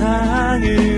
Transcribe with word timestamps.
세상을 0.00 0.89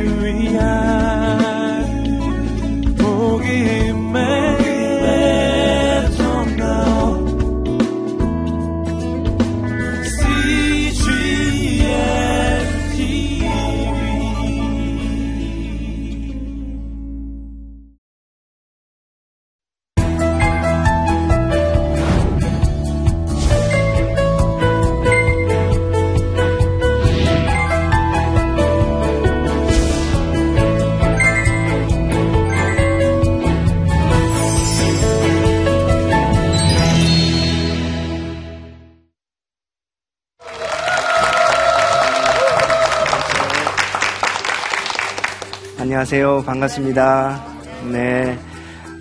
안녕하세요. 46.13 46.43
반갑습니다. 46.45 47.43
네. 47.91 48.39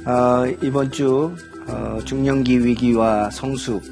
어, 0.05 0.45
이번 0.63 0.89
주 0.91 1.35
어, 1.67 1.99
중년기 2.05 2.63
위기와 2.63 3.29
성숙, 3.29 3.83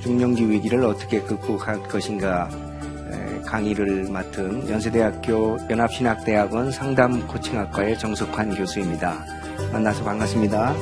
중년기 0.00 0.48
위기를 0.48 0.84
어떻게 0.84 1.20
극복할 1.20 1.82
것인가 1.82 2.48
에, 3.10 3.40
강의를 3.40 4.06
맡은 4.12 4.70
연세대학교 4.70 5.58
연합신학대학원 5.68 6.70
상담 6.70 7.26
코칭학과의 7.26 7.98
정석환 7.98 8.54
교수입니다. 8.54 9.18
만나서 9.72 10.04
반갑습니다. 10.04 10.72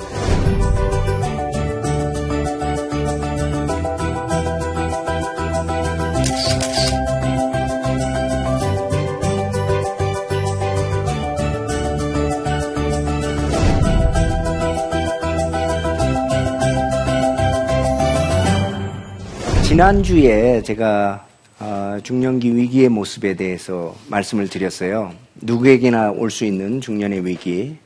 지난주에 19.78 20.60
제가 20.64 21.24
어, 21.60 21.98
중년기 22.02 22.56
위기의 22.56 22.88
모습에 22.88 23.36
대해서 23.36 23.94
말씀을 24.08 24.48
드렸어요. 24.48 25.12
누구에게나 25.36 26.10
올 26.10 26.32
수 26.32 26.44
있는 26.44 26.80
중년의 26.80 27.24
위기, 27.24 27.76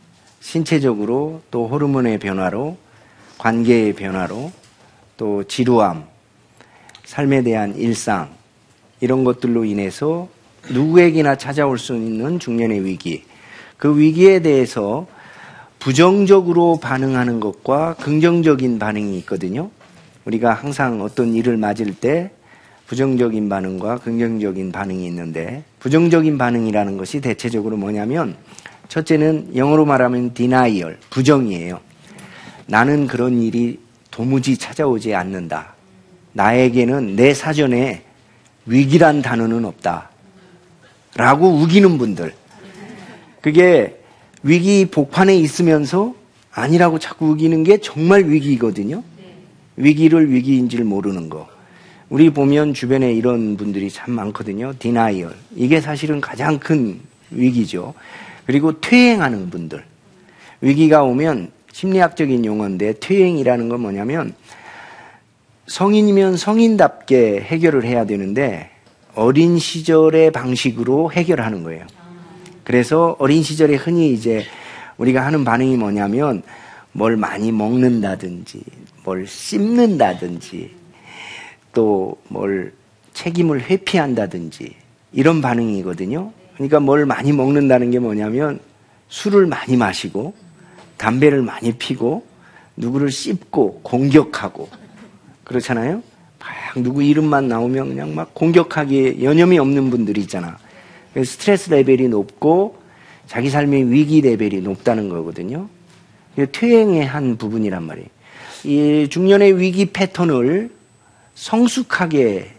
신체적으로 0.41 1.43
또 1.51 1.69
호르몬의 1.69 2.19
변화로, 2.19 2.79
관계의 3.37 3.93
변화로, 3.93 4.51
또 5.19 5.45
지루함, 5.45 6.05
삶에 7.05 7.43
대한 7.43 7.77
일상, 7.77 8.31
이런 9.03 9.23
것들로 9.23 9.67
인해서 9.67 10.29
누구에게나 10.71 11.37
찾아올 11.37 11.79
수 11.79 11.95
있는 11.95 12.39
중년의 12.39 12.87
위기, 12.87 13.25
그 13.77 13.99
위기에 13.99 14.41
대해서 14.41 15.07
부정적으로 15.79 16.79
반응하는 16.81 17.39
것과 17.39 17.97
긍정적인 17.97 18.79
반응이 18.79 19.19
있거든요. 19.19 19.69
우리가 20.25 20.55
항상 20.55 21.03
어떤 21.03 21.35
일을 21.35 21.57
맞을 21.57 21.95
때 21.95 22.31
부정적인 22.87 23.49
반응과 23.49 23.99
긍정적인 23.99 24.71
반응이 24.71 25.07
있는데 25.07 25.65
부정적인 25.81 26.39
반응이라는 26.39 26.97
것이 26.97 27.21
대체적으로 27.21 27.77
뭐냐면 27.77 28.37
첫째는 28.89 29.57
영어로 29.57 29.87
말하면 29.87 30.35
denial, 30.35 30.99
부정이에요. 31.09 31.81
나는 32.67 33.07
그런 33.07 33.41
일이 33.41 33.81
도무지 34.11 34.59
찾아오지 34.59 35.15
않는다. 35.15 35.75
나에게는 36.35 37.17
내 37.17 37.33
사전에 37.33 38.03
위기란 38.67 39.23
단어는 39.23 39.65
없다. 39.65 40.11
라고 41.17 41.49
우기는 41.49 41.99
분들. 41.99 42.35
그게 43.41 43.99
위기 44.43 44.87
복판에 44.87 45.37
있으면서 45.37 46.15
아니라고 46.53 46.99
자꾸 46.99 47.31
우기는 47.31 47.65
게 47.65 47.79
정말 47.79 48.25
위기거든요. 48.25 49.03
위기를 49.77 50.33
위기인지를 50.33 50.85
모르는 50.85 51.29
거. 51.29 51.49
우리 52.09 52.31
보면 52.31 52.75
주변에 52.75 53.13
이런 53.13 53.57
분들이 53.57 53.91
참 53.91 54.13
많거든요. 54.13 54.75
디나이얼. 54.79 55.35
이게 55.57 55.81
사실은 55.81 56.21
가장 56.21 56.59
큰 56.59 57.01
위기죠. 57.31 57.95
그리고 58.45 58.81
퇴행하는 58.81 59.51
분들. 59.51 59.83
위기가 60.61 61.03
오면 61.03 61.51
심리학적인 61.73 62.45
용어인데 62.45 62.95
퇴행이라는 63.01 63.69
건 63.69 63.81
뭐냐면 63.81 64.35
성인이면 65.67 66.37
성인답게 66.37 67.41
해결을 67.41 67.85
해야 67.85 68.05
되는데 68.05 68.71
어린 69.15 69.59
시절의 69.59 70.33
방식으로 70.33 71.13
해결하는 71.13 71.63
거예요. 71.63 71.87
그래서 72.65 73.17
어린 73.19 73.43
시절에 73.43 73.77
흔히 73.77 74.13
이제 74.13 74.45
우리가 74.99 75.25
하는 75.25 75.45
반응이 75.45 75.77
뭐냐면 75.77 76.43
뭘 76.93 77.17
많이 77.17 77.53
먹는다든지 77.53 78.63
뭘 79.05 79.27
씹는다든지 79.27 80.75
또 81.73 82.17
뭘 82.29 82.73
책임을 83.13 83.63
회피한다든지 83.63 84.75
이런 85.13 85.41
반응이거든요. 85.41 86.33
그러니까 86.55 86.81
뭘 86.81 87.07
많이 87.07 87.33
먹는다는 87.33 87.91
게 87.91 87.99
뭐냐면 87.99 88.61
술을 89.09 89.47
많이 89.47 89.77
마시고 89.77 90.35
담배를 90.97 91.43
많이 91.43 91.73
피고 91.73 92.25
누구를 92.77 93.11
씹고 93.11 93.81
공격하고 93.83 94.69
그렇잖아요. 95.45 96.03
막 96.39 96.83
누구 96.83 97.03
이름만 97.03 97.49
나오면 97.49 97.89
그냥 97.89 98.15
막 98.15 98.35
공격하기에 98.35 99.23
여념이 99.23 99.59
없는 99.59 99.91
분들이 99.91 100.23
있잖아. 100.23 100.59
스트레스 101.15 101.71
레벨이 101.71 102.09
높고 102.09 102.79
자기 103.27 103.51
삶의 103.51 103.91
위기 103.91 104.23
레벨이 104.23 104.63
높다는 104.63 105.09
거거든요. 105.11 105.69
퇴행의 106.37 107.05
한 107.05 107.37
부분이란 107.37 107.83
말이에요. 107.83 108.09
이 108.65 109.09
중년의 109.11 109.59
위기 109.59 109.87
패턴을 109.87 110.71
성숙하게 111.35 112.51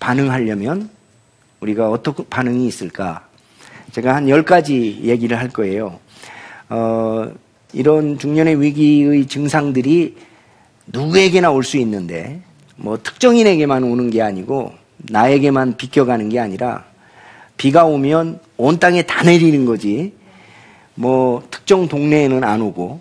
반응하려면 0.00 0.88
우리가 1.60 1.90
어떤 1.90 2.14
반응이 2.28 2.66
있을까? 2.66 3.26
제가 3.92 4.14
한 4.16 4.26
10가지 4.26 5.02
얘기를 5.02 5.38
할 5.38 5.48
거예요. 5.48 5.98
어, 6.68 7.30
이런 7.72 8.18
중년의 8.18 8.60
위기의 8.60 9.26
증상들이 9.26 10.16
누구에게나 10.86 11.50
올 11.50 11.62
수 11.62 11.76
있는데, 11.78 12.40
뭐 12.76 12.98
특정인에게만 13.02 13.84
오는 13.84 14.10
게 14.10 14.20
아니고, 14.22 14.72
나에게만 14.98 15.76
비껴가는 15.76 16.28
게 16.28 16.38
아니라, 16.40 16.84
비가 17.56 17.84
오면 17.84 18.40
온 18.56 18.78
땅에 18.78 19.02
다 19.02 19.22
내리는 19.22 19.64
거지, 19.64 20.12
뭐 20.94 21.42
특정 21.50 21.88
동네에는 21.88 22.44
안 22.44 22.60
오고, 22.60 23.00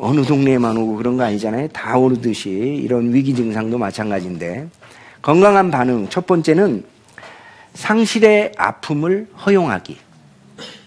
어느 0.00 0.22
동네에만 0.22 0.76
오고 0.76 0.96
그런 0.96 1.16
거 1.16 1.24
아니잖아요. 1.24 1.68
다 1.68 1.96
오르듯이 1.98 2.50
이런 2.50 3.12
위기 3.12 3.34
증상도 3.34 3.78
마찬가지인데 3.78 4.68
건강한 5.22 5.70
반응 5.70 6.08
첫 6.08 6.26
번째는 6.26 6.84
상실의 7.74 8.52
아픔을 8.56 9.28
허용하기. 9.44 9.98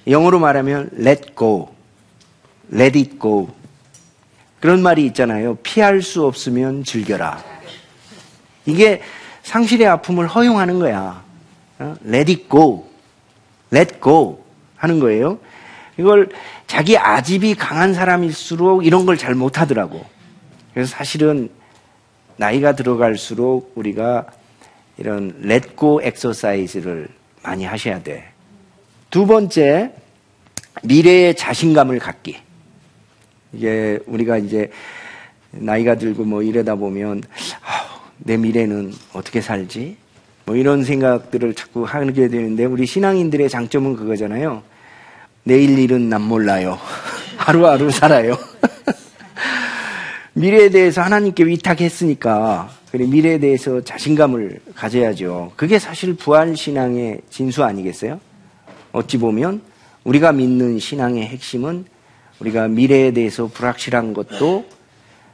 영어로 0.07 0.39
말하면 0.39 0.91
let 0.97 1.35
go, 1.37 1.69
let 2.73 2.97
it 2.97 3.19
go. 3.19 3.49
그런 4.59 4.81
말이 4.81 5.05
있잖아요. 5.07 5.55
피할 5.55 6.01
수 6.01 6.25
없으면 6.25 6.83
즐겨라. 6.83 7.43
이게 8.65 9.01
상실의 9.43 9.87
아픔을 9.87 10.27
허용하는 10.27 10.79
거야. 10.79 11.23
어? 11.79 11.95
let 12.05 12.31
it 12.31 12.47
go, 12.49 12.87
let 13.73 13.99
go 14.01 14.43
하는 14.75 14.99
거예요. 14.99 15.39
이걸 15.97 16.29
자기 16.67 16.97
아집이 16.97 17.55
강한 17.55 17.93
사람일수록 17.93 18.85
이런 18.85 19.05
걸 19.05 19.17
잘 19.17 19.35
못하더라고. 19.35 20.03
그래서 20.73 20.91
사실은 20.91 21.49
나이가 22.37 22.75
들어갈수록 22.75 23.73
우리가 23.75 24.25
이런 24.97 25.35
렛고 25.41 26.01
엑서사이즈를 26.03 27.07
많이 27.43 27.65
하셔야 27.65 28.01
돼. 28.01 28.25
두 29.09 29.25
번째, 29.25 29.91
미래의 30.83 31.35
자신감을 31.35 31.99
갖기. 31.99 32.37
이게 33.53 33.99
우리가 34.05 34.37
이제 34.37 34.71
나이가 35.51 35.95
들고 35.95 36.23
뭐 36.23 36.41
이러다 36.41 36.75
보면 36.75 37.23
내 38.17 38.37
미래는 38.37 38.93
어떻게 39.13 39.41
살지? 39.41 39.97
뭐 40.45 40.55
이런 40.55 40.83
생각들을 40.83 41.53
자꾸 41.53 41.83
하게 41.83 42.29
되는데 42.29 42.65
우리 42.65 42.85
신앙인들의 42.85 43.49
장점은 43.49 43.95
그거잖아요. 43.97 44.63
내일 45.43 45.77
일은 45.79 46.09
난 46.09 46.21
몰라요. 46.21 46.77
하루하루 47.37 47.89
살아요. 47.89 48.37
미래에 50.33 50.69
대해서 50.69 51.01
하나님께 51.01 51.45
위탁했으니까 51.45 52.69
미래에 52.93 53.39
대해서 53.39 53.81
자신감을 53.81 54.61
가져야죠. 54.75 55.53
그게 55.55 55.79
사실 55.79 56.15
부활 56.15 56.55
신앙의 56.55 57.21
진수 57.29 57.63
아니겠어요? 57.63 58.19
어찌 58.91 59.17
보면 59.17 59.61
우리가 60.03 60.31
믿는 60.31 60.79
신앙의 60.79 61.27
핵심은 61.27 61.85
우리가 62.39 62.67
미래에 62.67 63.11
대해서 63.11 63.47
불확실한 63.47 64.13
것도 64.13 64.65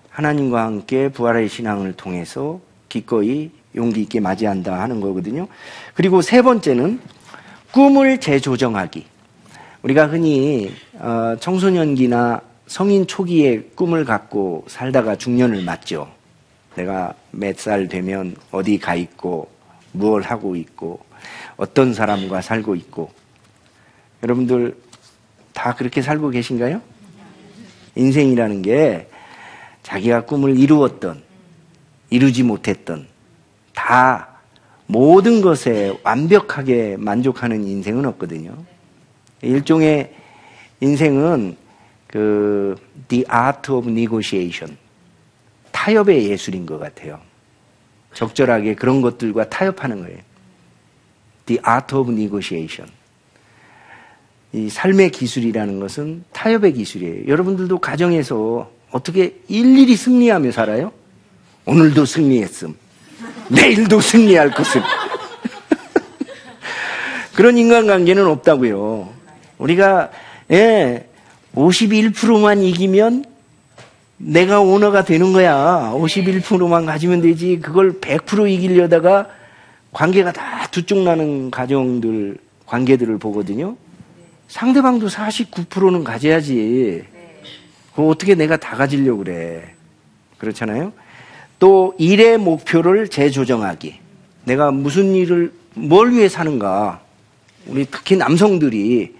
하나님과 0.09 0.63
함께 0.63 1.09
부활의 1.09 1.49
신앙을 1.49 1.93
통해서 1.93 2.59
기꺼이 2.89 3.51
용기 3.75 4.01
있게 4.01 4.19
맞이한다 4.19 4.79
하는 4.79 4.99
거거든요. 5.01 5.47
그리고 5.93 6.21
세 6.21 6.41
번째는 6.41 6.99
꿈을 7.71 8.19
재조정하기. 8.19 9.16
우리가 9.83 10.07
흔히 10.07 10.71
어, 10.93 11.35
청소년기나 11.39 12.41
성인 12.65 13.07
초기에 13.07 13.61
꿈을 13.75 14.03
갖고 14.05 14.65
살다가 14.67 15.15
중년을 15.15 15.63
맞죠. 15.63 16.09
내가 16.75 17.13
몇 17.31 17.57
살 17.59 17.87
되면 17.87 18.35
어디 18.51 18.77
가 18.77 18.95
있고 18.95 19.49
무엇 19.93 20.29
하고 20.29 20.55
있고 20.55 20.99
어떤 21.55 21.93
사람과 21.93 22.41
살고 22.41 22.75
있고 22.75 23.11
여러분들 24.23 24.75
다 25.53 25.73
그렇게 25.75 26.01
살고 26.01 26.29
계신가요? 26.29 26.81
인생이라는 27.95 28.61
게 28.61 29.07
자기가 29.83 30.25
꿈을 30.25 30.59
이루었던 30.59 31.21
이루지 32.09 32.43
못했던 32.43 33.07
다 33.73 34.27
모든 34.85 35.41
것에 35.41 35.97
완벽하게 36.03 36.97
만족하는 36.97 37.65
인생은 37.65 38.05
없거든요. 38.05 38.55
일종의 39.41 40.13
인생은 40.79 41.57
그 42.07 42.75
The 43.07 43.25
Art 43.31 43.71
of 43.71 43.89
Negotiation 43.89 44.77
타협의 45.71 46.29
예술인 46.29 46.65
것 46.65 46.79
같아요. 46.79 47.19
적절하게 48.13 48.75
그런 48.75 49.01
것들과 49.01 49.49
타협하는 49.49 50.01
거예요. 50.01 50.17
The 51.45 51.61
Art 51.65 51.95
of 51.95 52.11
Negotiation. 52.11 52.91
이 54.53 54.69
삶의 54.69 55.11
기술이라는 55.11 55.79
것은 55.79 56.23
타협의 56.31 56.73
기술이에요. 56.73 57.27
여러분들도 57.27 57.79
가정에서 57.79 58.71
어떻게 58.91 59.35
일일이 59.47 59.95
승리하며 59.95 60.51
살아요? 60.51 60.91
오늘도 61.65 62.05
승리했음. 62.05 62.75
내일도 63.49 63.99
승리할 63.99 64.51
것을. 64.51 64.81
그런 67.35 67.57
인간관계는 67.57 68.25
없다고요. 68.25 69.16
우리가 69.57 70.11
예, 70.51 71.07
51%만 71.55 72.61
이기면 72.61 73.25
내가 74.17 74.61
오너가 74.61 75.03
되는 75.03 75.33
거야. 75.33 75.91
51%만 75.93 76.85
가지면 76.85 77.21
되지. 77.21 77.59
그걸 77.61 77.99
100% 77.99 78.49
이기려다가 78.49 79.27
관계가 79.91 80.31
다 80.31 80.67
두쪽 80.71 80.99
나는 80.99 81.51
가정들, 81.51 82.37
관계들을 82.65 83.17
보거든요. 83.17 83.75
상대방도 84.47 85.07
49%는 85.07 86.03
가져야지. 86.03 87.03
그 87.95 88.07
어떻게 88.07 88.35
내가 88.35 88.57
다 88.57 88.75
가지려고 88.75 89.23
그래. 89.23 89.63
그렇잖아요. 90.37 90.93
또 91.59 91.95
일의 91.97 92.37
목표를 92.37 93.07
재조정하기. 93.07 93.95
내가 94.45 94.71
무슨 94.71 95.15
일을 95.15 95.51
뭘 95.73 96.13
위해 96.13 96.29
사는가. 96.29 97.01
우리 97.65 97.85
특히 97.85 98.15
남성들이 98.15 99.16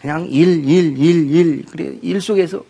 그냥 0.00 0.26
일, 0.30 0.68
일, 0.68 0.96
일, 0.98 1.30
일. 1.30 1.64
그래 1.66 1.98
일 2.02 2.20
속에서 2.20 2.64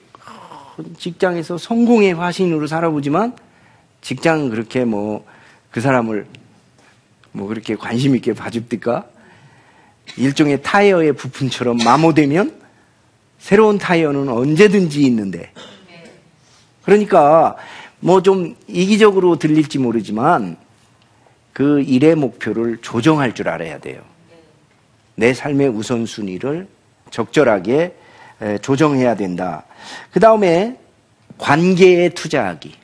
직장에서 0.98 1.58
성공의 1.58 2.14
화신으로 2.14 2.66
살아보지만 2.66 3.36
직장 4.00 4.48
그렇게 4.50 4.84
뭐 4.84 5.24
그 5.70 5.80
사람을 5.80 6.26
뭐 7.32 7.46
그렇게 7.46 7.76
관심 7.76 8.16
있게 8.16 8.32
봐줍니까? 8.34 9.06
일종의 10.16 10.62
타이어의 10.62 11.12
부품처럼 11.12 11.78
마모되면 11.78 12.60
새로운 13.38 13.78
타이어는 13.78 14.28
언제든지 14.28 15.02
있는데. 15.02 15.52
그러니까 16.82 17.56
뭐 18.00 18.20
좀 18.20 18.56
이기적으로 18.66 19.36
들릴지 19.36 19.78
모르지만 19.78 20.56
그 21.52 21.80
일의 21.82 22.16
목표를 22.16 22.78
조정할 22.78 23.34
줄 23.34 23.48
알아야 23.48 23.78
돼요. 23.78 24.02
내 25.14 25.34
삶의 25.34 25.68
우선순위를 25.68 26.66
적절하게 27.10 27.94
조정해야 28.62 29.14
된다. 29.14 29.64
그 30.12 30.20
다음에 30.20 30.78
관계에 31.38 32.10
투자하기. 32.10 32.74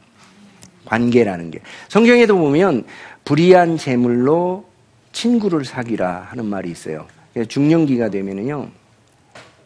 관계라는 0.84 1.50
게. 1.50 1.60
성경에도 1.88 2.36
보면 2.38 2.84
불의한 3.24 3.76
재물로 3.76 4.64
친구를 5.12 5.64
사귀라 5.64 6.28
하는 6.30 6.46
말이 6.46 6.70
있어요. 6.70 7.06
중년기가 7.48 8.08
되면은요, 8.10 8.68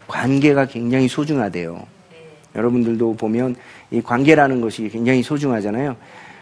관계가 0.07 0.67
굉장히 0.67 1.09
소중하대요. 1.09 1.87
여러분들도 2.55 3.15
보면 3.15 3.55
이 3.91 4.01
관계라는 4.01 4.61
것이 4.61 4.89
굉장히 4.89 5.23
소중하잖아요. 5.23 5.97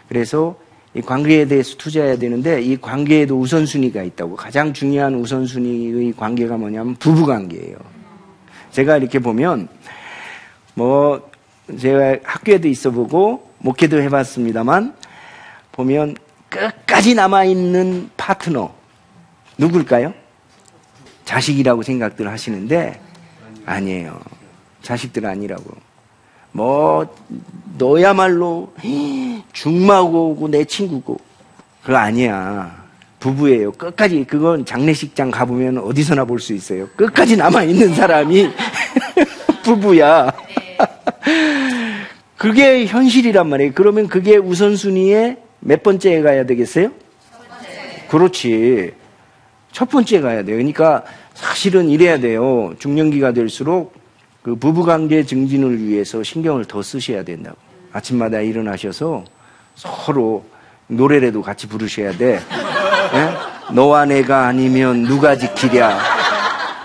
그래서 0.07 0.57
이 0.95 1.01
관계에 1.01 1.45
대해서 1.45 1.75
투자해야 1.75 2.17
되는데 2.17 2.61
이 2.61 2.77
관계에도 2.77 3.37
우선순위가 3.37 4.01
있다고. 4.01 4.35
가장 4.35 4.73
중요한 4.73 5.13
우선순위의 5.15 6.13
관계가 6.13 6.57
뭐냐면 6.57 6.95
부부 6.95 7.25
관계예요. 7.25 7.77
제가 8.71 8.97
이렇게 8.97 9.19
보면 9.19 9.67
뭐 10.73 11.29
제가 11.79 12.17
학교에도 12.23 12.67
있어 12.67 12.91
보고 12.91 13.51
목회도 13.59 14.01
해봤습니다만 14.01 14.95
보면 15.71 16.15
끝까지 16.49 17.15
남아있는 17.15 18.09
파트너 18.17 18.73
누굴까요? 19.57 20.13
자식이라고 21.25 21.83
생각들 21.83 22.27
하시는데 22.27 22.99
아니에요. 23.65 24.19
자식들 24.81 25.25
아니라고. 25.25 25.71
뭐 26.51 27.15
너야말로 27.77 28.73
중마고 29.53 30.47
내 30.49 30.65
친구고 30.65 31.19
그거 31.83 31.97
아니야. 31.97 32.83
부부예요. 33.19 33.71
끝까지 33.73 34.23
그건 34.25 34.65
장례식장 34.65 35.29
가보면 35.31 35.79
어디서나 35.79 36.25
볼 36.25 36.39
수 36.39 36.53
있어요. 36.53 36.87
끝까지 36.95 37.35
남아 37.37 37.63
있는 37.63 37.93
사람이 37.93 38.49
부부야. 39.63 40.31
그게 42.37 42.85
현실이란 42.85 43.47
말이에요. 43.49 43.71
그러면 43.75 44.07
그게 44.07 44.37
우선순위에 44.37 45.37
몇 45.59 45.83
번째에 45.83 46.21
가야 46.21 46.45
되겠어요? 46.45 46.91
그렇지. 48.09 48.93
첫 49.73 49.89
번째 49.89 50.21
가야 50.21 50.43
돼요. 50.43 50.55
그러니까 50.55 51.03
사실은 51.33 51.89
이래야 51.89 52.19
돼요. 52.19 52.73
중년기가 52.79 53.33
될수록 53.33 53.93
그 54.41 54.55
부부관계 54.55 55.25
증진을 55.25 55.85
위해서 55.85 56.23
신경을 56.23 56.65
더 56.65 56.81
쓰셔야 56.81 57.23
된다고. 57.23 57.57
아침마다 57.91 58.39
일어나셔서 58.39 59.25
서로 59.75 60.45
노래라도 60.87 61.41
같이 61.41 61.67
부르셔야 61.67 62.13
돼. 62.13 62.39
예? 63.71 63.75
너와 63.75 64.05
내가 64.05 64.47
아니면 64.47 65.03
누가 65.03 65.35
지키랴. 65.35 65.97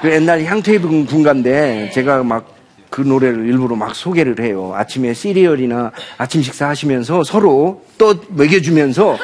그 0.02 0.12
옛날 0.12 0.44
향토입은 0.44 1.06
군가인데 1.06 1.90
제가 1.92 2.22
막 2.22 2.54
그 2.94 3.00
노래를 3.00 3.48
일부러 3.48 3.74
막 3.74 3.92
소개를 3.92 4.38
해요. 4.38 4.72
아침에 4.76 5.14
시리얼이나 5.14 5.90
아침 6.16 6.42
식사 6.42 6.68
하시면서 6.68 7.24
서로 7.24 7.82
또 7.98 8.14
먹여주면서 8.28 9.18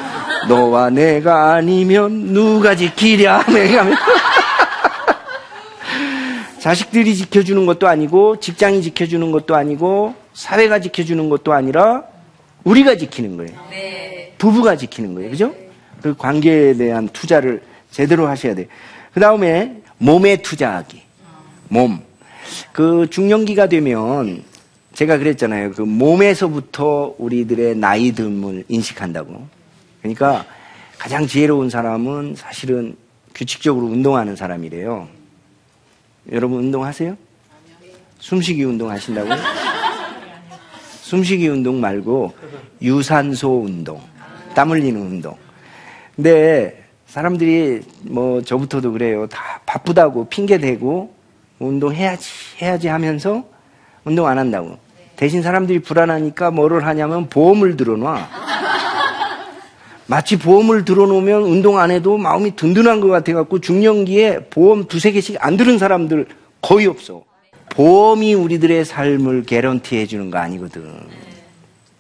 너와 0.49 0.90
내가 0.90 1.52
아니면 1.52 2.33
누가 2.33 2.75
지키랴. 2.75 3.45
자식들이 6.59 7.14
지켜주는 7.14 7.64
것도 7.64 7.87
아니고 7.87 8.40
직장이 8.40 8.83
지켜주는 8.83 9.31
것도 9.31 9.55
아니고 9.55 10.17
사회가 10.35 10.81
지켜주는 10.81 11.31
것도 11.31 11.52
아니라 11.52 12.02
우리가 12.64 12.97
지키는 12.97 13.37
거예요. 13.37 13.52
부부가 14.37 14.75
지키는 14.75 15.14
거예요. 15.14 15.31
그죠? 15.31 15.55
그 16.02 16.14
관계에 16.16 16.75
대한 16.75 17.09
투자를 17.09 17.62
제대로 17.90 18.26
하셔야 18.26 18.54
돼요. 18.54 18.66
그 19.12 19.21
다음에 19.21 19.83
몸에 19.99 20.37
투자하기. 20.42 21.02
몸. 21.69 22.00
그 22.73 23.07
중년기가 23.11 23.69
되면 23.69 24.42
제가 24.95 25.19
그랬잖아요. 25.19 25.73
그 25.73 25.83
몸에서부터 25.83 27.14
우리들의 27.19 27.76
나이 27.76 28.12
듦을 28.12 28.64
인식한다고. 28.69 29.47
그러니까 30.00 30.45
가장 30.99 31.26
지혜로운 31.26 31.71
사람은 31.71 32.35
사실은 32.37 32.97
규칙적으로 33.35 33.87
운동하는 33.87 34.37
사람이래요. 34.37 35.09
여러분 36.33 36.59
운동하세요? 36.59 37.16
숨쉬기 38.19 38.64
운동 38.64 38.90
하신다고요? 38.90 39.37
숨쉬기 41.02 41.49
운동 41.49 41.80
말고 41.80 42.35
유산소 42.83 43.62
운동, 43.62 44.00
땀 44.54 44.71
흘리는 44.71 45.00
운동. 45.00 45.37
근데 46.17 46.83
사람들이 47.07 47.81
뭐 48.02 48.43
저부터도 48.43 48.93
그래요. 48.93 49.26
다 49.26 49.61
바쁘다고 49.67 50.29
핑계 50.29 50.59
대고 50.59 51.12
운동해야지 51.59 52.31
해야지 52.62 52.88
하면서 52.88 53.45
운동 54.05 54.26
안 54.26 54.38
한다고. 54.38 54.79
대신 55.17 55.43
사람들이 55.43 55.81
불안하니까 55.81 56.50
뭐를 56.50 56.87
하냐면 56.87 57.29
보험을 57.29 57.76
들어놔. 57.76 58.29
마치 60.07 60.38
보험을 60.38 60.85
들어놓으면 60.85 61.43
운동 61.43 61.79
안 61.79 61.90
해도 61.90 62.17
마음이 62.17 62.57
든든한 62.57 63.00
것 63.00 63.09
같아갖고 63.09 63.61
중년기에 63.61 64.47
보험 64.50 64.87
두세 64.88 65.12
개씩 65.12 65.37
안 65.38 65.57
들은 65.57 65.79
사람들 65.79 66.26
거의 66.61 66.87
없어. 66.87 67.23
보험이 67.69 68.35
우리들의 68.35 68.85
삶을 68.85 69.45
개런티 69.45 69.97
해주는 69.97 70.31
거 70.31 70.38
아니거든. 70.38 70.83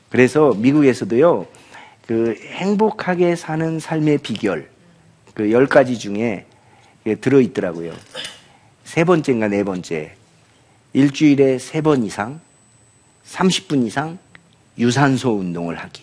그래서 0.08 0.52
미국에서도요, 0.56 1.46
그 2.10 2.34
행복하게 2.34 3.36
사는 3.36 3.78
삶의 3.78 4.18
비결, 4.18 4.68
그 5.32 5.52
열 5.52 5.68
가지 5.68 5.96
중에 5.96 6.44
들어 7.20 7.40
있더라고요. 7.40 7.92
세 8.82 9.04
번째인가 9.04 9.46
네 9.46 9.62
번째. 9.62 10.16
일주일에 10.92 11.60
세 11.60 11.82
번 11.82 12.02
이상, 12.02 12.40
30분 13.24 13.86
이상 13.86 14.18
유산소 14.76 15.34
운동을 15.36 15.78
하기. 15.78 16.02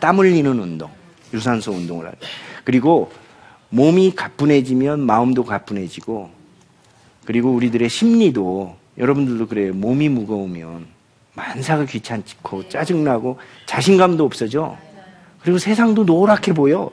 땀 0.00 0.18
흘리는 0.18 0.50
운동, 0.58 0.90
유산소 1.34 1.72
운동을 1.72 2.06
하기. 2.06 2.16
그리고 2.64 3.12
몸이 3.68 4.14
가뿐해지면 4.14 5.00
마음도 5.00 5.44
가뿐해지고, 5.44 6.30
그리고 7.26 7.52
우리들의 7.52 7.86
심리도 7.86 8.76
여러분들도 8.96 9.46
그래요. 9.46 9.74
몸이 9.74 10.08
무거우면 10.08 10.86
만사가 11.34 11.84
귀찮고 11.84 12.70
짜증나고 12.70 13.38
자신감도 13.66 14.24
없어져. 14.24 14.78
그리고 15.42 15.58
세상도 15.58 16.04
노랗게 16.04 16.52
보여. 16.52 16.90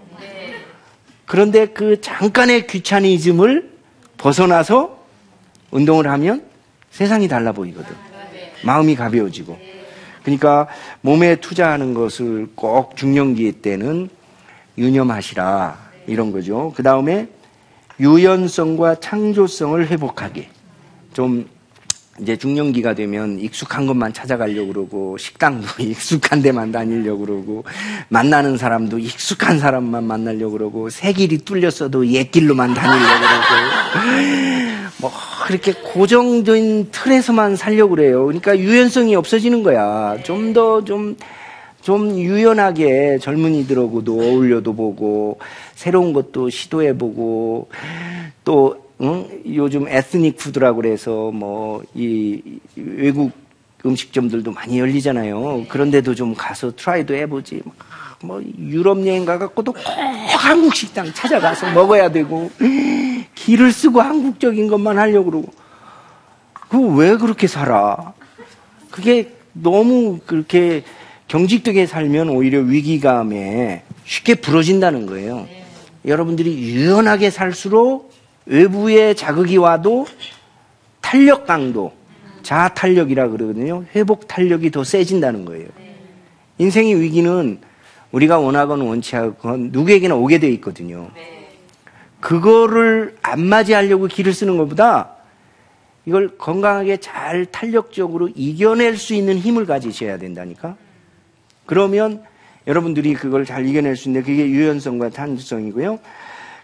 그런데 1.25 1.67
그 1.67 2.01
잠깐의 2.01 2.67
귀차니즘을 2.67 3.71
벗어나서 4.17 4.97
운동을 5.71 6.07
하면 6.07 6.43
세상이 6.91 7.27
달라 7.27 7.51
보이거든. 7.51 7.95
마음이 8.63 8.95
가벼워지고. 8.95 9.57
그러니까 10.23 10.67
몸에 11.01 11.35
투자하는 11.37 11.93
것을 11.93 12.49
꼭 12.55 12.95
중년기 12.97 13.53
때는 13.61 14.09
유념하시라. 14.77 15.89
이런 16.07 16.31
거죠. 16.31 16.73
그 16.75 16.81
다음에 16.81 17.27
유연성과 17.99 18.95
창조성을 18.95 19.87
회복하게. 19.87 20.49
좀 21.13 21.47
이제 22.21 22.35
중년기가 22.35 22.93
되면 22.93 23.39
익숙한 23.39 23.85
것만 23.87 24.13
찾아가려고 24.13 24.67
그러고 24.73 25.17
식당도 25.17 25.67
익숙한 25.83 26.41
데만 26.41 26.71
다니려고 26.71 27.25
그러고 27.25 27.63
만나는 28.09 28.57
사람도 28.57 28.99
익숙한 28.99 29.59
사람만 29.59 30.03
만나려고 30.03 30.51
그러고 30.53 30.89
새 30.89 31.13
길이 31.13 31.37
뚫렸어도 31.39 32.07
옛 32.07 32.31
길로만 32.31 32.73
다니려고 32.73 33.19
그러고 33.19 34.89
뭐 35.01 35.11
그렇게 35.47 35.73
고정된 35.73 36.91
틀에서만 36.91 37.55
살려고 37.55 37.95
그래요. 37.95 38.25
그러니까 38.25 38.57
유연성이 38.57 39.15
없어지는 39.15 39.63
거야. 39.63 40.17
좀 40.23 40.53
더 40.53 40.83
좀 40.83 41.15
좀 41.81 42.11
유연하게 42.11 43.19
젊은이들하고도 43.19 44.13
어울려도 44.19 44.73
보고 44.73 45.39
새로운 45.75 46.13
것도 46.13 46.49
시도해 46.49 46.97
보고 46.97 47.69
또 48.43 48.88
응? 49.01 49.41
요즘 49.55 49.87
ethnic 49.87 50.37
food라고 50.37 50.81
그래서 50.81 51.31
뭐 51.31 51.81
이 51.95 52.41
외국 52.75 53.31
음식점들도 53.85 54.51
많이 54.51 54.77
열리잖아요. 54.79 55.65
그런데도 55.69 56.13
좀 56.15 56.35
가서 56.35 56.75
try도 56.75 57.15
해보지. 57.15 57.61
뭐 58.21 58.41
유럽 58.59 59.05
여행 59.07 59.23
가갖고도 59.23 59.71
꼭 59.71 59.81
한국 60.37 60.75
식당 60.75 61.13
찾아가서 61.13 61.71
먹어야 61.71 62.11
되고 62.11 62.51
기를 63.35 63.71
쓰고 63.71 64.01
한국적인 64.01 64.67
것만 64.67 64.97
하려고 64.97 65.31
그러고 65.31 65.51
그왜 66.69 67.15
그렇게 67.15 67.47
살아? 67.47 68.13
그게 68.91 69.31
너무 69.53 70.19
그렇게 70.25 70.83
경직되게 71.29 71.85
살면 71.85 72.29
오히려 72.29 72.59
위기감에 72.59 73.83
쉽게 74.03 74.35
부러진다는 74.35 75.05
거예요. 75.05 75.47
여러분들이 76.05 76.51
유연하게 76.57 77.29
살수록 77.29 78.08
외부의 78.49 79.15
자극이 79.15 79.57
와도 79.57 80.07
탄력 81.01 81.45
강도, 81.45 81.93
자아 82.41 82.69
탄력이라 82.69 83.29
그러거든요. 83.29 83.85
회복 83.95 84.27
탄력이 84.27 84.71
더 84.71 84.83
세진다는 84.83 85.45
거예요. 85.45 85.67
인생의 86.57 86.99
위기는 86.99 87.59
우리가 88.11 88.39
원하건 88.39 88.81
원치 88.81 89.15
않건 89.15 89.69
누구에게나 89.71 90.15
오게 90.15 90.39
돼 90.39 90.49
있거든요. 90.53 91.09
그거를 92.19 93.15
안 93.21 93.45
맞이하려고 93.45 94.07
길을 94.07 94.33
쓰는 94.33 94.57
것보다 94.57 95.15
이걸 96.05 96.37
건강하게 96.37 96.97
잘 96.97 97.45
탄력적으로 97.45 98.29
이겨낼 98.33 98.97
수 98.97 99.13
있는 99.13 99.37
힘을 99.37 99.67
가지셔야 99.67 100.17
된다니까. 100.17 100.75
그러면 101.67 102.23
여러분들이 102.65 103.13
그걸 103.13 103.45
잘 103.45 103.67
이겨낼 103.67 103.95
수 103.95 104.09
있는데 104.09 104.25
그게 104.25 104.47
유연성과 104.47 105.09
탄수성이고요. 105.09 105.99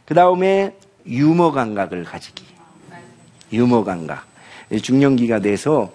그 0.06 0.13
다음에 0.13 0.74
유머 1.08 1.52
감각을 1.52 2.04
가지기. 2.04 2.44
유머 3.54 3.84
감각. 3.84 4.26
중년기가 4.82 5.40
돼서 5.40 5.92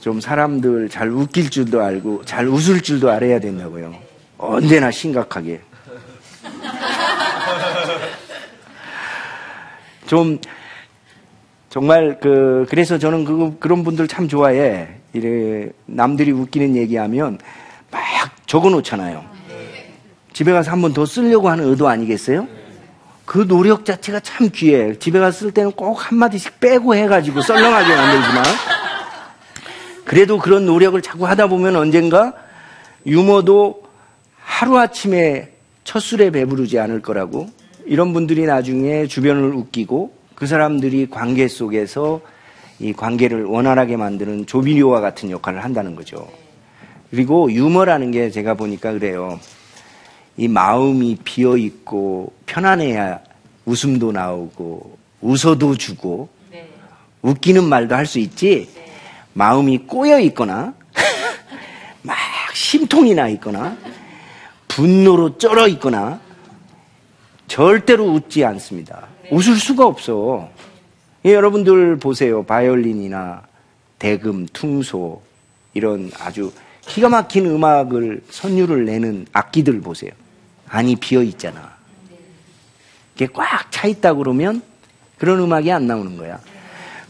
좀 0.00 0.20
사람들 0.20 0.88
잘 0.88 1.10
웃길 1.10 1.50
줄도 1.50 1.80
알고 1.82 2.24
잘 2.24 2.46
웃을 2.48 2.80
줄도 2.82 3.10
알아야 3.10 3.40
된다고요. 3.40 3.94
언제나 4.38 4.90
심각하게. 4.90 5.60
좀 10.06 10.38
정말 11.70 12.18
그 12.20 12.66
그래서 12.68 12.98
저는 12.98 13.24
그 13.24 13.56
그런 13.58 13.82
분들 13.84 14.08
참 14.08 14.28
좋아해. 14.28 14.88
이래 15.14 15.70
남들이 15.86 16.32
웃기는 16.32 16.76
얘기하면 16.76 17.38
막 17.90 18.02
적어 18.46 18.68
놓잖아요. 18.70 19.24
집에 20.32 20.52
가서 20.52 20.70
한 20.70 20.80
번 20.82 20.92
더 20.92 21.06
쓰려고 21.06 21.48
하는 21.50 21.64
의도 21.64 21.88
아니겠어요? 21.88 22.46
그 23.24 23.46
노력 23.46 23.84
자체가 23.84 24.20
참 24.20 24.50
귀해. 24.52 24.98
집에 24.98 25.18
갔을 25.18 25.52
때는 25.52 25.72
꼭 25.72 25.94
한마디씩 25.94 26.60
빼고 26.60 26.94
해가지고 26.94 27.40
썰렁하게 27.40 27.94
만들지만. 27.94 28.44
그래도 30.04 30.38
그런 30.38 30.66
노력을 30.66 31.00
자꾸 31.00 31.26
하다 31.26 31.46
보면 31.46 31.76
언젠가 31.76 32.34
유머도 33.06 33.84
하루아침에 34.38 35.52
첫 35.84 36.00
술에 36.00 36.30
배부르지 36.30 36.78
않을 36.78 37.02
거라고. 37.02 37.48
이런 37.84 38.12
분들이 38.12 38.44
나중에 38.44 39.06
주변을 39.06 39.54
웃기고 39.54 40.14
그 40.34 40.46
사람들이 40.46 41.08
관계 41.10 41.48
속에서 41.48 42.20
이 42.78 42.92
관계를 42.92 43.44
원활하게 43.44 43.96
만드는 43.96 44.46
조비료와 44.46 45.00
같은 45.00 45.30
역할을 45.30 45.62
한다는 45.62 45.94
거죠. 45.94 46.28
그리고 47.10 47.50
유머라는 47.52 48.10
게 48.10 48.30
제가 48.30 48.54
보니까 48.54 48.92
그래요. 48.92 49.38
이 50.36 50.48
마음이 50.48 51.18
비어 51.24 51.56
있고 51.56 52.32
편안해야 52.46 53.20
웃음도 53.64 54.12
나오고 54.12 54.98
웃어도 55.20 55.76
주고 55.76 56.28
네. 56.50 56.68
웃기는 57.22 57.62
말도 57.64 57.94
할 57.94 58.06
수 58.06 58.18
있지. 58.18 58.68
마음이 59.34 59.78
꼬여 59.86 60.20
있거나 60.20 60.74
막 62.02 62.16
심통이 62.54 63.14
나 63.14 63.28
있거나 63.28 63.76
분노로 64.68 65.38
쩔어 65.38 65.68
있거나 65.68 66.20
절대로 67.46 68.06
웃지 68.06 68.44
않습니다. 68.44 69.06
웃을 69.30 69.56
수가 69.56 69.86
없어. 69.86 70.48
예, 71.24 71.34
여러분들 71.34 71.98
보세요. 71.98 72.42
바이올린이나 72.42 73.42
대금, 73.98 74.46
퉁소 74.52 75.22
이런 75.74 76.10
아주 76.18 76.52
기가 76.82 77.08
막힌 77.08 77.46
음악을 77.46 78.22
선율을 78.28 78.84
내는 78.86 79.26
악기들 79.32 79.80
보세요. 79.80 80.10
안이 80.72 80.96
비어 80.96 81.22
있잖아. 81.22 81.70
이게 83.14 83.26
꽉 83.26 83.70
차 83.70 83.86
있다 83.86 84.14
그러면 84.14 84.62
그런 85.18 85.38
음악이 85.38 85.70
안 85.70 85.86
나오는 85.86 86.16
거야. 86.16 86.40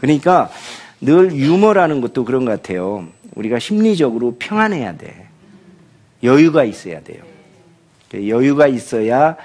그러니까 0.01 0.51
늘 0.99 1.33
유머라는 1.33 2.01
것도 2.01 2.25
그런 2.25 2.43
것 2.43 2.51
같아요. 2.51 3.07
우리가 3.35 3.59
심리적으로 3.59 4.35
평안해야 4.37 4.97
돼. 4.97 5.27
여유가 6.23 6.65
있어야 6.65 7.01
돼요. 7.01 7.23
여유가 8.13 8.67
있어야 8.67 9.37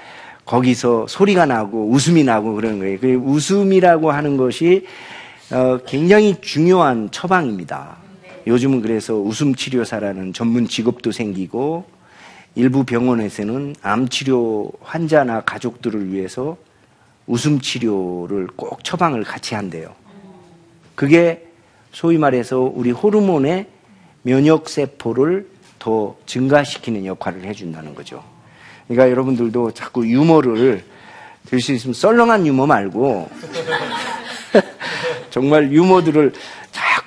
거기서 0.45 1.07
소리가 1.07 1.45
나고 1.45 1.89
웃음이 1.89 2.23
나고 2.25 2.55
그런 2.55 2.79
거예요. 2.79 2.99
그 2.99 3.13
웃음이라고 3.13 4.11
하는 4.11 4.35
것이 4.35 4.85
어, 5.51 5.79
굉장히 5.87 6.35
중요한 6.41 7.09
처방입니다. 7.09 7.97
요즘은 8.47 8.81
그래서 8.81 9.15
웃음 9.15 9.55
치료사라는 9.55 10.33
전문 10.33 10.67
직업도 10.67 11.11
생기고 11.11 11.98
일부 12.55 12.83
병원에서는 12.83 13.75
암 13.81 14.09
치료 14.09 14.71
환자나 14.81 15.41
가족들을 15.41 16.11
위해서 16.11 16.57
웃음 17.27 17.59
치료를 17.61 18.47
꼭 18.55 18.83
처방을 18.83 19.23
같이 19.23 19.55
한대요. 19.55 19.93
그게 20.95 21.47
소위 21.91 22.17
말해서 22.17 22.59
우리 22.59 22.91
호르몬의 22.91 23.67
면역 24.23 24.67
세포를 24.67 25.47
더 25.77 26.15
증가시키는 26.25 27.05
역할을 27.05 27.45
해준다는 27.45 27.95
거죠. 27.95 28.23
그러니까 28.87 29.09
여러분들도 29.11 29.71
자꾸 29.71 30.07
유머를 30.07 30.83
들 31.45 31.61
수 31.61 31.71
있으면 31.71 31.93
썰렁한 31.93 32.45
유머 32.45 32.67
말고 32.67 33.29
정말 35.31 35.71
유머들을 35.71 36.33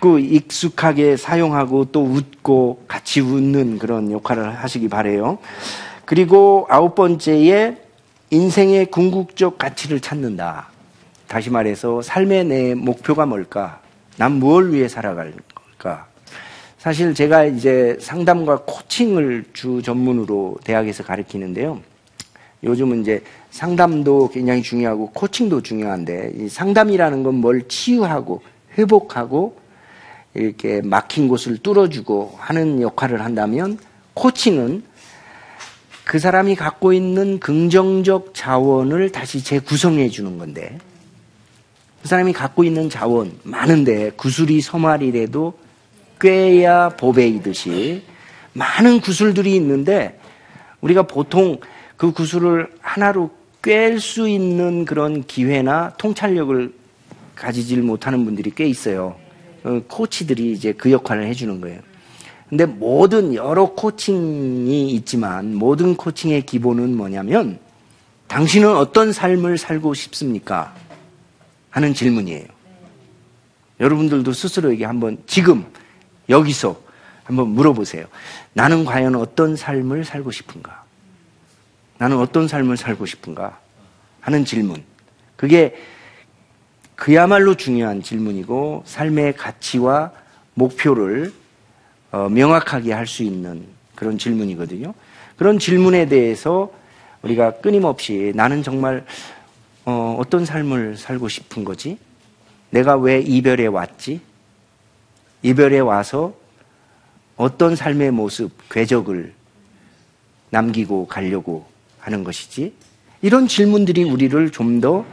자꾸 0.02 0.18
익숙하게 0.18 1.16
사용하고 1.16 1.84
또 1.92 2.02
웃고 2.02 2.86
같이 2.88 3.20
웃는 3.20 3.78
그런 3.78 4.10
역할을 4.10 4.52
하시기 4.52 4.88
바래요. 4.88 5.38
그리고 6.04 6.66
아홉 6.68 6.96
번째에 6.96 7.76
인생의 8.30 8.86
궁극적 8.86 9.58
가치를 9.58 10.00
찾는다. 10.00 10.66
다시 11.28 11.50
말해서 11.50 12.02
삶의 12.02 12.44
내 12.46 12.74
목표가 12.74 13.26
뭘까? 13.26 13.78
난 14.16 14.32
무엇을 14.32 14.74
위해 14.74 14.88
살아갈까? 14.88 16.08
사실 16.78 17.14
제가 17.14 17.44
이제 17.44 17.96
상담과 18.00 18.62
코칭을 18.66 19.44
주 19.52 19.82
전문으로 19.82 20.56
대학에서 20.64 21.04
가르치는데요. 21.04 21.78
요즘은 22.64 23.02
이제 23.02 23.22
상담도 23.50 24.30
굉장히 24.30 24.62
중요하고 24.62 25.10
코칭도 25.10 25.62
중요한데 25.62 26.32
이 26.38 26.48
상담이라는 26.48 27.22
건 27.22 27.34
뭘 27.36 27.68
치유하고 27.68 28.42
회복하고 28.76 29.61
이렇게 30.34 30.80
막힌 30.82 31.28
곳을 31.28 31.58
뚫어주고 31.58 32.36
하는 32.38 32.80
역할을 32.80 33.22
한다면 33.22 33.78
코칭은 34.14 34.82
그 36.04 36.18
사람이 36.18 36.56
갖고 36.56 36.92
있는 36.92 37.38
긍정적 37.38 38.34
자원을 38.34 39.12
다시 39.12 39.42
재구성해 39.44 40.08
주는 40.08 40.38
건데 40.38 40.78
그 42.02 42.08
사람이 42.08 42.32
갖고 42.32 42.64
있는 42.64 42.90
자원 42.90 43.38
많은데 43.44 44.10
구슬이 44.10 44.60
서말이라도 44.60 45.54
꾀야 46.20 46.90
보배이듯이 46.90 48.02
많은 48.54 49.00
구슬들이 49.00 49.54
있는데 49.56 50.18
우리가 50.80 51.04
보통 51.04 51.58
그 51.96 52.12
구슬을 52.12 52.68
하나로 52.80 53.30
꿰 53.62 53.96
수 53.98 54.28
있는 54.28 54.84
그런 54.84 55.22
기회나 55.22 55.94
통찰력을 55.96 56.74
가지질 57.36 57.82
못하는 57.82 58.24
분들이 58.24 58.50
꽤 58.50 58.66
있어요. 58.66 59.21
어, 59.64 59.80
코치들이 59.86 60.52
이제 60.52 60.72
그 60.72 60.90
역할을 60.90 61.26
해주는 61.26 61.60
거예요. 61.60 61.80
근데 62.48 62.66
모든 62.66 63.34
여러 63.34 63.66
코칭이 63.66 64.90
있지만 64.90 65.54
모든 65.54 65.96
코칭의 65.96 66.44
기본은 66.44 66.96
뭐냐면 66.96 67.58
당신은 68.26 68.76
어떤 68.76 69.12
삶을 69.12 69.58
살고 69.58 69.94
싶습니까? 69.94 70.74
하는 71.70 71.94
질문이에요. 71.94 72.46
여러분들도 73.80 74.32
스스로에게 74.32 74.84
한번 74.84 75.18
지금 75.26 75.64
여기서 76.28 76.80
한번 77.24 77.48
물어보세요. 77.48 78.06
나는 78.52 78.84
과연 78.84 79.14
어떤 79.16 79.56
삶을 79.56 80.04
살고 80.04 80.30
싶은가? 80.30 80.84
나는 81.98 82.18
어떤 82.18 82.48
삶을 82.48 82.76
살고 82.76 83.06
싶은가? 83.06 83.58
하는 84.20 84.44
질문. 84.44 84.82
그게 85.36 85.74
그야말로 87.02 87.56
중요한 87.56 88.00
질문이고 88.00 88.84
삶의 88.86 89.34
가치와 89.34 90.12
목표를 90.54 91.32
어, 92.12 92.28
명확하게 92.28 92.92
할 92.92 93.08
수 93.08 93.24
있는 93.24 93.64
그런 93.96 94.18
질문이거든요. 94.18 94.94
그런 95.36 95.58
질문에 95.58 96.06
대해서 96.06 96.70
우리가 97.22 97.54
끊임없이 97.54 98.30
나는 98.36 98.62
정말 98.62 99.04
어, 99.84 100.16
어떤 100.16 100.44
삶을 100.44 100.96
살고 100.96 101.28
싶은 101.28 101.64
거지? 101.64 101.98
내가 102.70 102.96
왜 102.96 103.18
이별에 103.20 103.66
왔지? 103.66 104.20
이별에 105.42 105.80
와서 105.80 106.32
어떤 107.34 107.74
삶의 107.74 108.12
모습, 108.12 108.52
궤적을 108.70 109.34
남기고 110.50 111.08
가려고 111.08 111.66
하는 111.98 112.22
것이지? 112.22 112.72
이런 113.22 113.48
질문들이 113.48 114.04
우리를 114.04 114.52
좀 114.52 114.80
더 114.80 115.04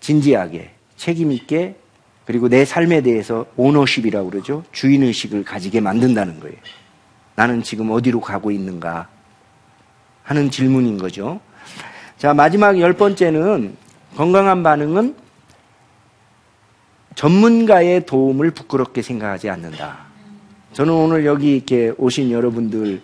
진지하게, 0.00 0.75
책임있게, 0.96 1.76
그리고 2.24 2.48
내 2.48 2.64
삶에 2.64 3.02
대해서 3.02 3.46
오너십이라고 3.56 4.30
그러죠. 4.30 4.64
주인의식을 4.72 5.44
가지게 5.44 5.80
만든다는 5.80 6.40
거예요. 6.40 6.56
나는 7.36 7.62
지금 7.62 7.90
어디로 7.90 8.20
가고 8.20 8.50
있는가 8.50 9.08
하는 10.22 10.50
질문인 10.50 10.98
거죠. 10.98 11.40
자, 12.18 12.34
마지막 12.34 12.80
열 12.80 12.94
번째는 12.94 13.76
건강한 14.16 14.62
반응은 14.62 15.14
전문가의 17.14 18.06
도움을 18.06 18.50
부끄럽게 18.50 19.02
생각하지 19.02 19.48
않는다. 19.50 19.98
저는 20.72 20.92
오늘 20.92 21.24
여기 21.24 21.56
이렇게 21.56 21.92
오신 21.96 22.30
여러분들 22.30 23.02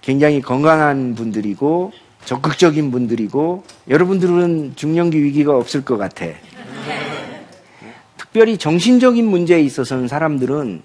굉장히 0.00 0.40
건강한 0.40 1.14
분들이고 1.14 1.92
적극적인 2.24 2.90
분들이고 2.90 3.64
여러분들은 3.88 4.74
중년기 4.76 5.22
위기가 5.22 5.56
없을 5.56 5.84
것 5.84 5.96
같아. 5.96 6.26
특별히 8.28 8.58
정신적인 8.58 9.26
문제에 9.26 9.60
있어서는 9.62 10.06
사람들은 10.06 10.82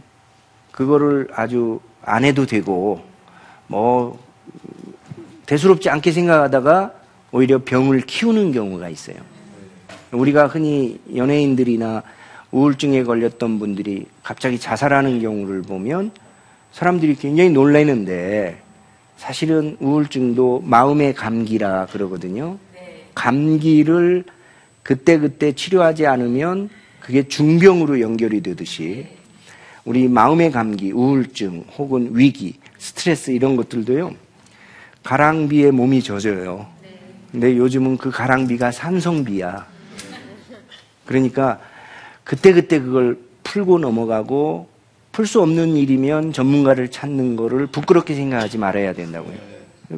그거를 0.71 1.27
아주 1.33 1.81
안 2.01 2.23
해도 2.23 2.45
되고 2.45 3.01
뭐 3.67 4.17
대수롭지 5.45 5.89
않게 5.89 6.13
생각하다가 6.13 6.93
오히려 7.33 7.59
병을 7.63 8.01
키우는 8.01 8.53
경우가 8.53 8.87
있어요. 8.87 9.17
우리가 10.11 10.47
흔히 10.47 10.99
연예인들이나 11.13 12.03
우울증에 12.51 13.03
걸렸던 13.03 13.59
분들이 13.59 14.05
갑자기 14.21 14.57
자살하는 14.57 15.19
경우를 15.21 15.63
보면 15.63 16.11
사람들이 16.71 17.15
굉장히 17.15 17.49
놀라는데 17.49 18.61
사실은 19.17 19.75
우울증도 19.81 20.61
마음의 20.65 21.13
감기라 21.15 21.87
그러거든요. 21.87 22.57
감기를 23.15 24.23
그때그때 24.81 25.51
치료하지 25.53 26.07
않으면 26.07 26.69
그게 27.03 27.27
중병으로 27.27 27.99
연결이 27.99 28.41
되듯이 28.41 29.07
우리 29.83 30.07
마음의 30.07 30.51
감기, 30.51 30.91
우울증 30.93 31.65
혹은 31.77 32.11
위기, 32.13 32.55
스트레스 32.77 33.31
이런 33.31 33.57
것들도요. 33.57 34.15
가랑비에 35.03 35.71
몸이 35.71 36.01
젖어요. 36.01 36.65
근데 37.31 37.57
요즘은 37.57 37.97
그 37.97 38.09
가랑비가 38.09 38.71
산성비야. 38.71 39.65
그러니까 41.05 41.59
그때그때 42.23 42.79
그걸 42.79 43.17
풀고 43.43 43.79
넘어가고 43.79 44.69
풀 45.11 45.27
수 45.27 45.41
없는 45.41 45.75
일이면 45.75 46.31
전문가를 46.31 46.89
찾는 46.89 47.35
거를 47.35 47.67
부끄럽게 47.67 48.15
생각하지 48.15 48.57
말아야 48.57 48.93
된다고요. 48.93 49.35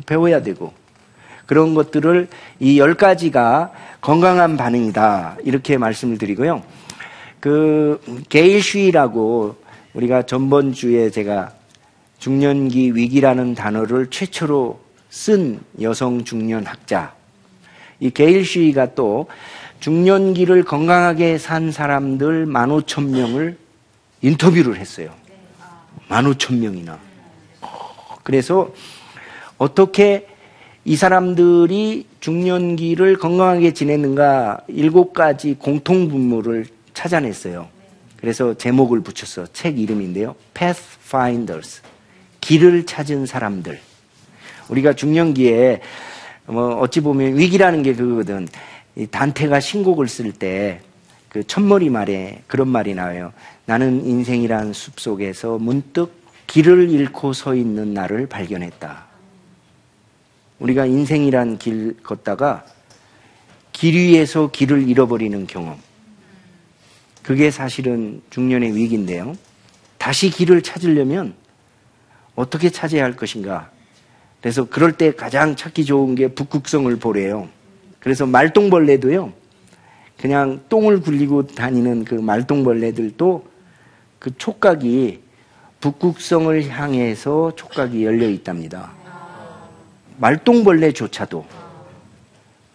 배워야 0.07 0.41
되고. 0.41 0.73
그런 1.45 1.75
것들을 1.75 2.27
이 2.59 2.79
열 2.79 2.95
가지가 2.95 3.71
건강한 4.01 4.57
반응이다. 4.57 5.37
이렇게 5.43 5.77
말씀을 5.77 6.17
드리고요. 6.17 6.63
그, 7.45 8.01
게일 8.27 8.59
쉬라고 8.59 9.55
우리가 9.93 10.23
전번 10.23 10.73
주에 10.73 11.11
제가 11.11 11.53
중년기 12.17 12.95
위기라는 12.95 13.53
단어를 13.53 14.07
최초로 14.09 14.79
쓴 15.11 15.59
여성 15.79 16.23
중년 16.23 16.65
학자. 16.65 17.13
이 17.99 18.09
게일 18.09 18.43
쉬가 18.43 18.95
또 18.95 19.27
중년기를 19.79 20.63
건강하게 20.63 21.37
산 21.37 21.71
사람들 21.71 22.47
15,000명을 22.47 23.57
인터뷰를 24.23 24.77
했어요. 24.77 25.11
15,000명이나. 26.09 26.97
그래서 28.23 28.73
어떻게 29.59 30.25
이 30.83 30.95
사람들이 30.95 32.07
중년기를 32.21 33.17
건강하게 33.17 33.73
지냈는가 33.73 34.61
일곱 34.67 35.13
가지 35.13 35.53
공통 35.53 36.09
분모를 36.09 36.73
찾아냈어요. 36.95 37.67
그래서 38.17 38.55
제목을 38.57 39.01
붙였어. 39.01 39.45
책 39.53 39.77
이름인데요. 39.77 40.35
Pathfinders. 40.55 41.81
길을 42.41 42.87
찾은 42.87 43.27
사람들. 43.27 43.79
우리가 44.69 44.93
중년기에 44.93 45.81
뭐 46.47 46.79
어찌 46.79 47.01
보면 47.01 47.37
위기라는 47.37 47.83
게 47.83 47.93
그거거든. 47.93 48.47
이 48.95 49.05
단테가 49.05 49.59
신곡을 49.59 50.07
쓸 50.07 50.31
때 50.31 50.81
그 51.35 51.45
첫머리 51.45 51.89
말에 51.89 52.43
그런 52.47 52.69
말이 52.69 52.95
나와요. 52.95 53.33
나는 53.65 54.05
인생이란 54.05 54.71
숲 54.71 55.01
속에서 55.01 55.57
문득 55.57 56.13
길을 56.47 56.89
잃고 56.89 57.33
서 57.33 57.55
있는 57.55 57.93
나를 57.93 58.25
발견했다. 58.27 59.03
우리가 60.59 60.85
인생이란 60.85 61.57
길 61.57 61.97
걷다가 62.01 62.65
길 63.73 63.95
위에서 63.95 64.49
길을 64.49 64.87
잃어버리는 64.87 65.45
경험. 65.45 65.77
그게 67.25 67.49
사실은 67.49 68.21
중년의 68.29 68.75
위기인데요. 68.75 69.35
다시 69.97 70.29
길을 70.29 70.61
찾으려면 70.61 71.33
어떻게 72.35 72.69
찾아야 72.69 73.03
할 73.03 73.15
것인가? 73.15 73.71
그래서 74.39 74.65
그럴 74.65 74.91
때 74.91 75.11
가장 75.11 75.55
찾기 75.55 75.85
좋은 75.85 76.13
게 76.13 76.27
북극성을 76.27 76.95
보래요. 76.97 77.49
그래서 77.99 78.27
말똥벌레도요, 78.27 79.33
그냥 80.19 80.61
똥을 80.69 81.01
굴리고 81.01 81.47
다니는 81.47 82.05
그 82.05 82.13
말똥벌레들도 82.13 83.47
그 84.19 84.37
촉각이 84.37 85.23
북극성을 85.81 86.69
향해서 86.69 87.53
촉각이 87.55 88.05
열려 88.05 88.29
있답니다. 88.29 88.91
말똥벌레조차도. 90.17 91.64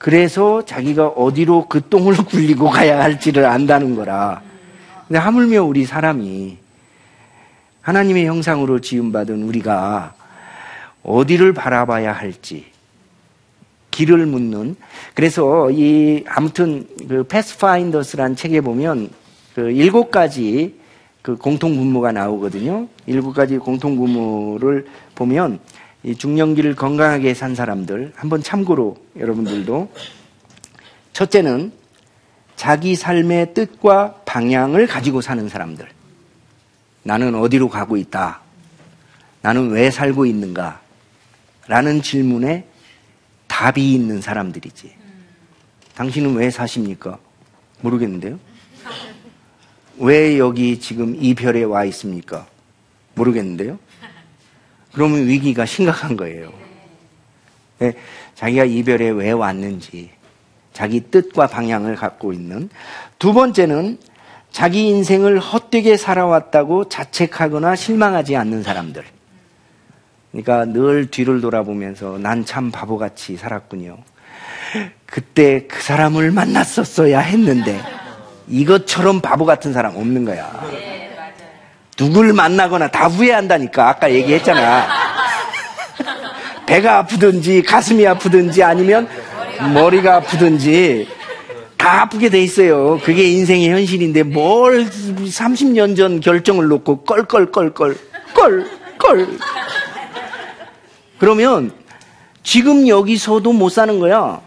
그래서 0.00 0.64
자기가 0.64 1.08
어디로 1.08 1.66
그 1.68 1.86
똥을 1.90 2.16
굴리고 2.24 2.70
가야 2.70 3.02
할지를 3.02 3.44
안다는 3.44 3.94
거라. 3.94 4.40
근데 5.06 5.18
하물며 5.18 5.62
우리 5.62 5.84
사람이 5.84 6.56
하나님의 7.82 8.24
형상으로 8.24 8.80
지음받은 8.80 9.42
우리가 9.42 10.14
어디를 11.02 11.52
바라봐야 11.52 12.12
할지, 12.12 12.64
길을 13.90 14.24
묻는 14.24 14.74
그래서 15.12 15.70
이 15.70 16.24
아무튼 16.26 16.88
그 17.06 17.24
패스파인더스라는 17.24 18.36
책에 18.36 18.62
보면 18.62 19.10
그 19.54 19.70
일곱 19.70 20.10
가지 20.10 20.80
그 21.20 21.36
공통 21.36 21.76
분모가 21.76 22.12
나오거든요. 22.12 22.88
일곱 23.04 23.34
가지 23.34 23.58
공통 23.58 23.98
분모를 23.98 24.86
보면 25.14 25.60
이 26.02 26.14
중년기를 26.14 26.76
건강하게 26.76 27.34
산 27.34 27.54
사람들 27.54 28.12
한번 28.16 28.42
참고로 28.42 28.96
여러분들도 29.18 29.92
첫째는 31.12 31.72
자기 32.56 32.94
삶의 32.94 33.54
뜻과 33.54 34.22
방향을 34.26 34.86
가지고 34.86 35.20
사는 35.20 35.48
사람들. 35.48 35.88
나는 37.02 37.34
어디로 37.34 37.68
가고 37.68 37.96
있다. 37.96 38.40
나는 39.42 39.70
왜 39.70 39.90
살고 39.90 40.26
있는가? 40.26 40.80
라는 41.66 42.02
질문에 42.02 42.66
답이 43.46 43.94
있는 43.94 44.20
사람들이지. 44.20 44.94
당신은 45.94 46.34
왜 46.34 46.50
사십니까? 46.50 47.18
모르겠는데요? 47.80 48.38
왜 49.98 50.38
여기 50.38 50.78
지금 50.80 51.16
이 51.18 51.34
별에 51.34 51.62
와 51.62 51.84
있습니까? 51.86 52.46
모르겠는데요? 53.14 53.78
그러면 54.92 55.26
위기가 55.26 55.64
심각한 55.66 56.16
거예요. 56.16 56.52
네, 57.78 57.94
자기가 58.34 58.64
이 58.64 58.82
별에 58.82 59.08
왜 59.10 59.30
왔는지, 59.32 60.10
자기 60.72 61.00
뜻과 61.10 61.46
방향을 61.46 61.96
갖고 61.96 62.32
있는. 62.32 62.68
두 63.18 63.32
번째는 63.32 63.98
자기 64.50 64.88
인생을 64.88 65.38
헛되게 65.38 65.96
살아왔다고 65.96 66.88
자책하거나 66.88 67.76
실망하지 67.76 68.36
않는 68.36 68.62
사람들. 68.62 69.04
그러니까 70.32 70.64
늘 70.64 71.10
뒤를 71.10 71.40
돌아보면서 71.40 72.18
난 72.18 72.44
참 72.44 72.70
바보같이 72.70 73.36
살았군요. 73.36 73.98
그때 75.06 75.66
그 75.66 75.82
사람을 75.82 76.30
만났었어야 76.30 77.18
했는데 77.20 77.80
이것처럼 78.48 79.20
바보 79.20 79.44
같은 79.44 79.72
사람 79.72 79.96
없는 79.96 80.24
거야. 80.24 80.50
누굴 82.00 82.32
만나거나 82.32 82.88
다 82.88 83.08
후회한다니까. 83.08 83.90
아까 83.90 84.10
얘기했잖아. 84.10 84.86
배가 86.64 86.98
아프든지 86.98 87.62
가슴이 87.62 88.06
아프든지 88.06 88.62
아니면 88.62 89.06
머리가 89.74 90.16
아프든지 90.16 91.06
다 91.76 92.02
아프게 92.02 92.30
돼 92.30 92.40
있어요. 92.42 92.98
그게 93.04 93.24
인생의 93.24 93.68
현실인데 93.68 94.22
뭘 94.22 94.86
30년 94.86 95.94
전 95.94 96.20
결정을 96.20 96.68
놓고 96.68 97.02
껄껄껄껄 97.04 97.98
껄껄 98.32 99.38
그러면 101.18 101.72
지금 102.42 102.88
여기서도 102.88 103.52
못 103.52 103.68
사는 103.68 103.98
거야. 103.98 104.40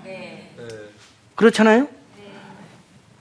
그렇잖아요? 1.35 1.87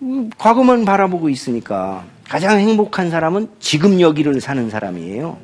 음, 0.00 0.30
과거만 0.38 0.86
바라보고 0.86 1.28
있으니까 1.28 2.04
가장 2.28 2.58
행복한 2.58 3.10
사람은 3.10 3.48
지금 3.60 4.00
여기를 4.00 4.40
사는 4.40 4.70
사람이에요. 4.70 5.38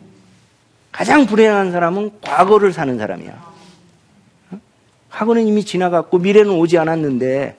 가장 0.93 1.27
불행한 1.27 1.73
사람은 1.73 2.11
과거를 2.23 2.73
사는 2.73 2.97
사람이야. 2.97 3.49
과거는 5.11 5.47
이미 5.47 5.65
지나갔고 5.65 6.19
미래는 6.19 6.51
오지 6.51 6.79
않았는데 6.79 7.57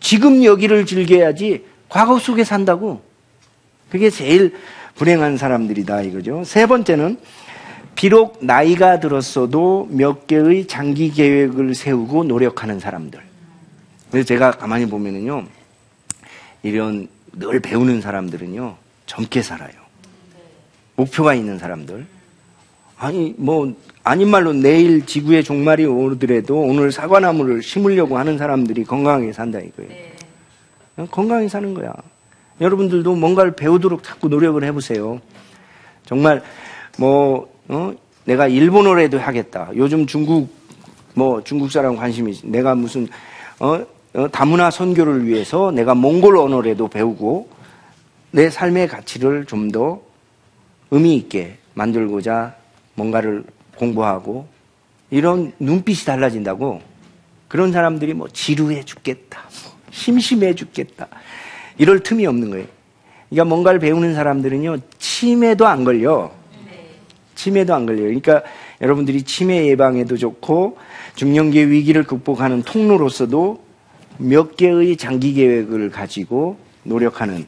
지금 0.00 0.44
여기를 0.44 0.86
즐겨야지 0.86 1.64
과거 1.88 2.18
속에 2.18 2.44
산다고. 2.44 3.02
그게 3.90 4.10
제일 4.10 4.56
불행한 4.96 5.36
사람들이다 5.36 6.02
이거죠. 6.02 6.44
세 6.44 6.66
번째는 6.66 7.18
비록 7.94 8.38
나이가 8.44 9.00
들었어도 9.00 9.88
몇 9.90 10.26
개의 10.26 10.66
장기 10.66 11.10
계획을 11.10 11.74
세우고 11.74 12.24
노력하는 12.24 12.78
사람들. 12.78 13.20
그래서 14.10 14.26
제가 14.26 14.52
가만히 14.52 14.86
보면은요, 14.86 15.44
이런 16.62 17.08
늘 17.38 17.60
배우는 17.60 18.00
사람들은요, 18.00 18.76
젊게 19.04 19.42
살아요. 19.42 19.72
목표가 20.96 21.34
있는 21.34 21.58
사람들. 21.58 22.06
아니, 22.96 23.34
뭐, 23.36 23.74
아닌 24.02 24.30
말로 24.30 24.52
내일 24.54 25.04
지구의 25.04 25.44
종말이 25.44 25.84
오더라도 25.84 26.58
오늘 26.60 26.90
사과나무를 26.90 27.62
심으려고 27.62 28.16
하는 28.18 28.38
사람들이 28.38 28.84
건강하게 28.84 29.32
산다 29.32 29.58
이거예요. 29.58 29.90
네. 29.90 31.06
건강하게 31.10 31.48
사는 31.48 31.74
거야. 31.74 31.92
여러분들도 32.60 33.14
뭔가를 33.14 33.52
배우도록 33.54 34.02
자꾸 34.02 34.28
노력을 34.28 34.62
해보세요. 34.64 35.20
정말, 36.06 36.42
뭐, 36.98 37.52
어? 37.68 37.92
내가 38.24 38.48
일본어라도 38.48 39.18
하겠다. 39.18 39.70
요즘 39.76 40.06
중국, 40.06 40.48
뭐, 41.12 41.44
중국 41.44 41.70
사람 41.70 41.96
관심이, 41.96 42.40
내가 42.44 42.74
무슨, 42.74 43.08
어? 43.60 43.84
어? 44.16 44.28
다문화 44.28 44.70
선교를 44.70 45.26
위해서 45.26 45.70
내가 45.70 45.94
몽골 45.94 46.36
언어라도 46.36 46.88
배우고 46.88 47.48
내 48.32 48.50
삶의 48.50 48.88
가치를 48.88 49.44
좀 49.46 49.70
더 49.70 50.00
의미 50.90 51.16
있게 51.16 51.58
만들고자 51.74 52.54
뭔가를 52.94 53.44
공부하고 53.76 54.46
이런 55.10 55.52
눈빛이 55.58 56.04
달라진다고 56.04 56.80
그런 57.48 57.72
사람들이 57.72 58.14
뭐 58.14 58.28
지루해 58.28 58.84
죽겠다. 58.84 59.40
뭐 59.64 59.72
심심해 59.90 60.54
죽겠다. 60.54 61.08
이럴 61.78 62.00
틈이 62.00 62.26
없는 62.26 62.50
거예요. 62.50 62.66
그러니까 63.28 63.44
뭔가를 63.44 63.80
배우는 63.80 64.14
사람들은요, 64.14 64.78
치매도 64.98 65.66
안 65.66 65.84
걸려. 65.84 66.30
치매도 67.34 67.74
안 67.74 67.86
걸려요. 67.86 68.04
그러니까 68.04 68.42
여러분들이 68.80 69.22
치매 69.22 69.66
예방에도 69.66 70.16
좋고 70.16 70.78
중년기 71.16 71.70
위기를 71.70 72.04
극복하는 72.04 72.62
통로로서도 72.62 73.65
몇 74.18 74.56
개의 74.56 74.96
장기 74.96 75.34
계획을 75.34 75.90
가지고 75.90 76.58
노력하는. 76.82 77.46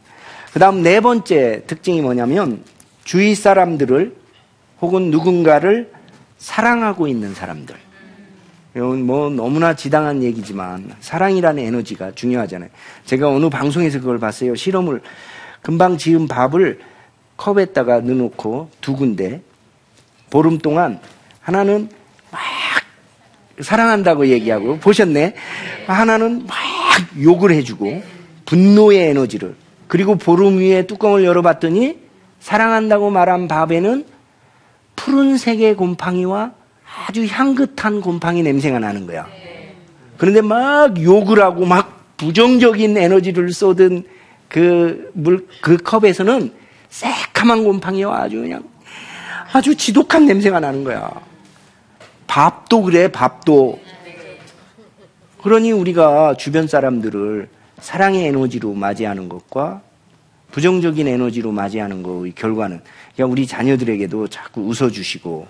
그 0.53 0.59
다음 0.59 0.83
네 0.83 1.01
번째 1.01 1.63
특징이 1.67 2.01
뭐냐면 2.01 2.63
주위 3.05 3.35
사람들을 3.35 4.15
혹은 4.81 5.11
누군가를 5.11 5.93
사랑하고 6.39 7.09
있는 7.09 7.35
사람들. 7.35 7.75
이건 8.77 9.03
뭐 9.05 9.29
너무나 9.31 9.75
지당한 9.75 10.23
얘기지만 10.23 10.95
사랑이라는 11.01 11.63
에너지가 11.63 12.13
중요하잖아요. 12.13 12.71
제가 13.07 13.29
어느 13.29 13.49
방송에서 13.49 13.99
그걸 13.99 14.19
봤어요. 14.19 14.55
실험을 14.55 15.01
금방 15.63 15.99
지은 15.99 16.29
밥을 16.29 16.81
컵에다가 17.37 18.01
넣어놓고 18.01 18.71
두 18.81 18.95
군데 18.95 19.43
보름 20.31 20.59
동안 20.59 21.01
하나는 21.41 21.89
막 21.89 21.98
사랑한다고 23.61 24.29
얘기하고 24.29 24.79
보셨네. 24.79 25.35
하나는 25.87 26.47
막 26.47 26.57
욕을 27.21 27.51
해주고 27.53 28.03
분노의 28.45 29.11
에너지를 29.11 29.55
그리고 29.87 30.17
보름 30.17 30.59
위에 30.59 30.87
뚜껑을 30.87 31.25
열어봤더니 31.25 31.99
사랑한다고 32.41 33.11
말한 33.11 33.49
밥에는 33.49 34.05
푸른색의 34.97 35.77
곰팡이와 35.77 36.53
아주 37.07 37.27
향긋한 37.27 38.01
곰팡이 38.01 38.43
냄새가 38.43 38.79
나는 38.79 39.07
거야. 39.07 39.27
그런데 40.17 40.41
막 40.41 41.01
욕을 41.01 41.41
하고 41.41 41.65
막 41.65 42.17
부정적인 42.17 42.97
에너지를 42.97 43.53
쏟은 43.53 44.05
그 44.49 45.11
물, 45.15 45.47
그 45.61 45.77
컵에서는 45.77 46.53
새카만 46.89 47.65
곰팡이와 47.65 48.23
아주 48.23 48.41
그냥 48.41 48.65
아주 49.53 49.75
지독한 49.75 50.27
냄새가 50.27 50.61
나는 50.61 50.85
거야. 50.85 51.11
밥도 52.39 52.83
그래, 52.83 53.09
밥도. 53.09 53.81
그러니 55.43 55.73
우리가 55.73 56.37
주변 56.39 56.69
사람들을 56.69 57.49
사랑의 57.81 58.27
에너지로 58.29 58.75
맞이하는 58.75 59.29
것과 59.29 59.83
부정적인 60.53 61.09
에너지로 61.09 61.51
맞이하는 61.51 62.05
것의 62.05 62.35
결과는 62.37 62.81
그러니까 63.15 63.33
우리 63.33 63.45
자녀들에게도 63.45 64.29
자꾸 64.29 64.61
웃어주시고 64.61 65.49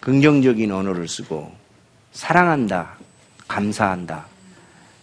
긍정적인 0.00 0.72
언어를 0.72 1.08
쓰고 1.08 1.52
사랑한다, 2.12 2.96
감사한다. 3.46 4.24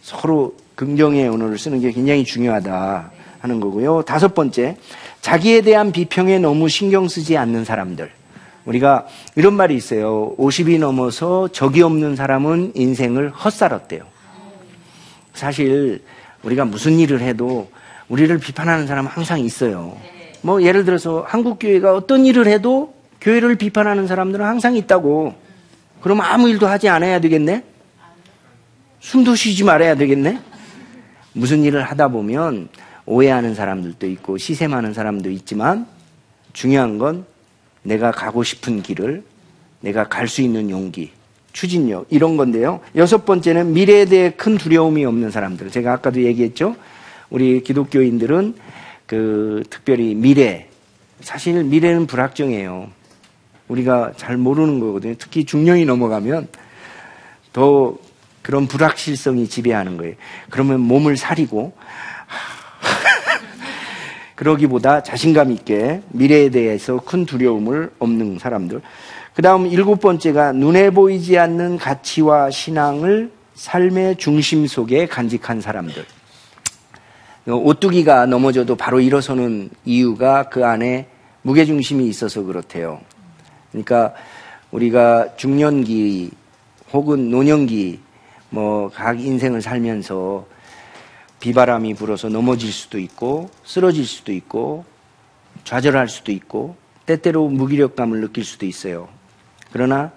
서로 0.01 0.55
긍정의 0.73 1.27
언어를 1.27 1.59
쓰는 1.59 1.81
게 1.81 1.91
굉장히 1.91 2.23
중요하다 2.23 3.11
하는 3.41 3.59
거고요. 3.59 4.01
다섯 4.01 4.33
번째, 4.33 4.75
자기에 5.21 5.61
대한 5.61 5.91
비평에 5.91 6.39
너무 6.39 6.67
신경 6.67 7.07
쓰지 7.07 7.37
않는 7.37 7.63
사람들. 7.63 8.24
우리가 8.65 9.07
이런 9.35 9.53
말이 9.53 9.75
있어요. 9.75 10.35
50이 10.37 10.79
넘어서 10.79 11.47
적이 11.49 11.83
없는 11.83 12.15
사람은 12.15 12.73
인생을 12.75 13.29
헛살았대요. 13.29 14.03
사실 15.33 16.03
우리가 16.43 16.65
무슨 16.65 16.99
일을 16.99 17.21
해도 17.21 17.69
우리를 18.09 18.37
비판하는 18.39 18.87
사람은 18.87 19.09
항상 19.09 19.39
있어요. 19.39 19.97
뭐 20.41 20.61
예를 20.61 20.85
들어서 20.85 21.25
한국 21.27 21.59
교회가 21.59 21.93
어떤 21.93 22.25
일을 22.25 22.47
해도 22.47 22.93
교회를 23.21 23.55
비판하는 23.55 24.07
사람들은 24.07 24.45
항상 24.45 24.75
있다고. 24.75 25.33
그럼 26.01 26.21
아무 26.21 26.49
일도 26.49 26.67
하지 26.67 26.87
않아야 26.87 27.19
되겠네? 27.19 27.63
숨도 28.99 29.35
쉬지 29.35 29.63
말아야 29.63 29.95
되겠네? 29.95 30.39
무슨 31.33 31.63
일을 31.63 31.83
하다 31.83 32.09
보면 32.09 32.69
오해하는 33.05 33.55
사람들도 33.55 34.07
있고 34.07 34.37
시샘하는 34.37 34.93
사람도 34.93 35.29
있지만 35.31 35.87
중요한 36.53 36.97
건 36.97 37.25
내가 37.85 38.11
가고 38.11 38.43
싶은 38.43 38.81
길을 38.81 39.23
내가 39.81 40.07
갈 40.07 40.27
수 40.27 40.41
있는 40.41 40.69
용기, 40.69 41.11
추진력 41.53 42.07
이런 42.09 42.35
건데요. 42.37 42.81
여섯 42.95 43.25
번째는 43.25 43.73
미래에 43.73 44.05
대해 44.05 44.31
큰 44.31 44.57
두려움이 44.57 45.05
없는 45.05 45.31
사람들. 45.31 45.69
제가 45.71 45.93
아까도 45.93 46.21
얘기했죠. 46.23 46.75
우리 47.29 47.61
기독교인들은 47.61 48.55
그 49.05 49.63
특별히 49.69 50.15
미래 50.15 50.67
사실 51.21 51.63
미래는 51.63 52.07
불확정해요. 52.07 52.89
우리가 53.67 54.13
잘 54.17 54.37
모르는 54.37 54.79
거거든요. 54.79 55.15
특히 55.17 55.45
중년이 55.45 55.85
넘어가면 55.85 56.47
더 57.53 57.95
그런 58.41 58.67
불확실성이 58.67 59.47
지배하는 59.47 59.97
거예요. 59.97 60.15
그러면 60.49 60.81
몸을 60.81 61.17
사리고 61.17 61.73
그러기보다 64.35 65.01
자신감 65.03 65.51
있게 65.51 66.01
미래에 66.09 66.49
대해서 66.49 66.97
큰 66.97 67.25
두려움을 67.25 67.91
없는 67.99 68.39
사람들. 68.39 68.81
그 69.33 69.41
다음 69.41 69.65
일곱 69.67 69.99
번째가 69.99 70.53
눈에 70.53 70.89
보이지 70.89 71.37
않는 71.37 71.77
가치와 71.77 72.51
신앙을 72.51 73.31
삶의 73.55 74.17
중심 74.17 74.67
속에 74.67 75.07
간직한 75.07 75.61
사람들. 75.61 76.05
오뚜기가 77.47 78.25
넘어져도 78.25 78.75
바로 78.75 78.99
일어서는 78.99 79.69
이유가 79.85 80.49
그 80.49 80.65
안에 80.65 81.07
무게중심이 81.43 82.07
있어서 82.07 82.43
그렇대요. 82.43 82.99
그러니까 83.71 84.13
우리가 84.71 85.35
중년기 85.37 86.31
혹은 86.91 87.29
노년기 87.29 87.99
뭐 88.49 88.89
각 88.89 89.19
인생을 89.19 89.61
살면서 89.61 90.45
비바람이 91.45 91.93
불어서 91.93 92.27
넘어질 92.27 92.71
수도 92.71 92.97
있고 92.97 93.51
쓰러질 93.63 94.03
수도 94.07 94.31
있고 94.31 94.83
좌절할 95.63 96.09
수도 96.09 96.31
있고 96.31 96.75
때때로 97.05 97.49
무기력감을 97.49 98.19
느낄 98.19 98.43
수도 98.43 98.65
있어요. 98.65 99.07
그러나 99.71 100.11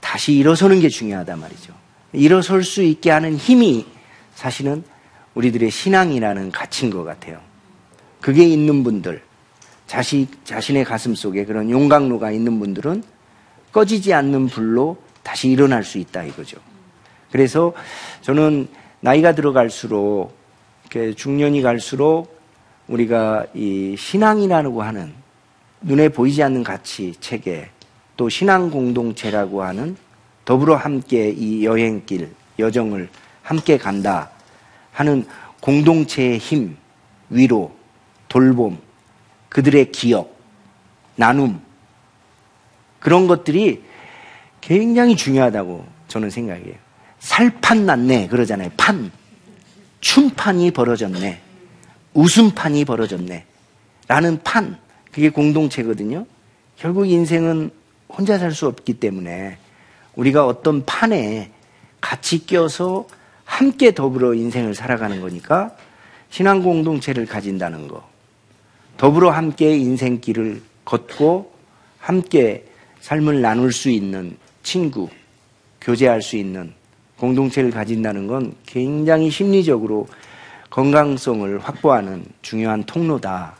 다시 0.00 0.34
일어서는 0.34 0.80
게 0.80 0.90
중요하단 0.90 1.40
말이죠. 1.40 1.72
일어설 2.12 2.64
수 2.64 2.82
있게 2.82 3.10
하는 3.10 3.34
힘이 3.34 3.86
사실은 4.34 4.84
우리들의 5.32 5.70
신앙이라는 5.70 6.50
가치인 6.50 6.90
것 6.90 7.02
같아요. 7.02 7.40
그게 8.20 8.44
있는 8.44 8.84
분들, 8.84 9.22
자신, 9.86 10.26
자신의 10.44 10.84
가슴 10.84 11.14
속에 11.14 11.46
그런 11.46 11.70
용광로가 11.70 12.30
있는 12.30 12.58
분들은 12.58 13.02
꺼지지 13.72 14.12
않는 14.12 14.48
불로 14.48 14.98
다시 15.22 15.48
일어날 15.48 15.82
수 15.82 15.96
있다 15.96 16.24
이거죠. 16.24 16.58
그래서 17.30 17.72
저는 18.20 18.68
나이가 19.00 19.34
들어갈수록 19.34 20.41
중년이 21.16 21.62
갈수록 21.62 22.38
우리가 22.88 23.46
이 23.54 23.96
신앙이라고 23.98 24.82
하는 24.82 25.12
눈에 25.80 26.08
보이지 26.08 26.42
않는 26.42 26.62
가치 26.62 27.14
체계 27.20 27.70
또 28.16 28.28
신앙 28.28 28.70
공동체라고 28.70 29.62
하는 29.62 29.96
더불어 30.44 30.76
함께 30.76 31.30
이 31.30 31.64
여행길 31.64 32.30
여정을 32.58 33.08
함께 33.42 33.78
간다 33.78 34.30
하는 34.92 35.24
공동체의 35.60 36.38
힘 36.38 36.76
위로 37.30 37.72
돌봄 38.28 38.78
그들의 39.48 39.92
기억 39.92 40.36
나눔 41.16 41.60
그런 43.00 43.26
것들이 43.26 43.82
굉장히 44.60 45.16
중요하다고 45.16 45.84
저는 46.08 46.30
생각해요. 46.30 46.74
살판 47.18 47.86
났네 47.86 48.28
그러잖아요. 48.28 48.70
판 48.76 49.10
춤판이 50.02 50.72
벌어졌네. 50.72 51.40
웃음판이 52.12 52.84
벌어졌네. 52.84 53.46
라는 54.08 54.42
판. 54.42 54.76
그게 55.10 55.30
공동체거든요. 55.30 56.26
결국 56.76 57.06
인생은 57.06 57.70
혼자 58.08 58.38
살 58.38 58.52
수 58.52 58.66
없기 58.66 58.94
때문에 58.94 59.56
우리가 60.16 60.46
어떤 60.46 60.84
판에 60.84 61.50
같이 62.00 62.44
껴서 62.46 63.06
함께 63.44 63.94
더불어 63.94 64.34
인생을 64.34 64.74
살아가는 64.74 65.20
거니까 65.20 65.74
신앙 66.30 66.62
공동체를 66.62 67.24
가진다는 67.24 67.88
거. 67.88 68.06
더불어 68.96 69.30
함께 69.30 69.76
인생길을 69.76 70.62
걷고 70.84 71.52
함께 71.98 72.66
삶을 73.00 73.40
나눌 73.40 73.72
수 73.72 73.88
있는 73.90 74.36
친구, 74.62 75.08
교제할 75.80 76.22
수 76.22 76.36
있는 76.36 76.74
공동체를 77.22 77.70
가진다는 77.70 78.26
건 78.26 78.52
굉장히 78.66 79.30
심리적으로 79.30 80.08
건강성을 80.70 81.56
확보하는 81.60 82.24
중요한 82.42 82.82
통로다. 82.82 83.54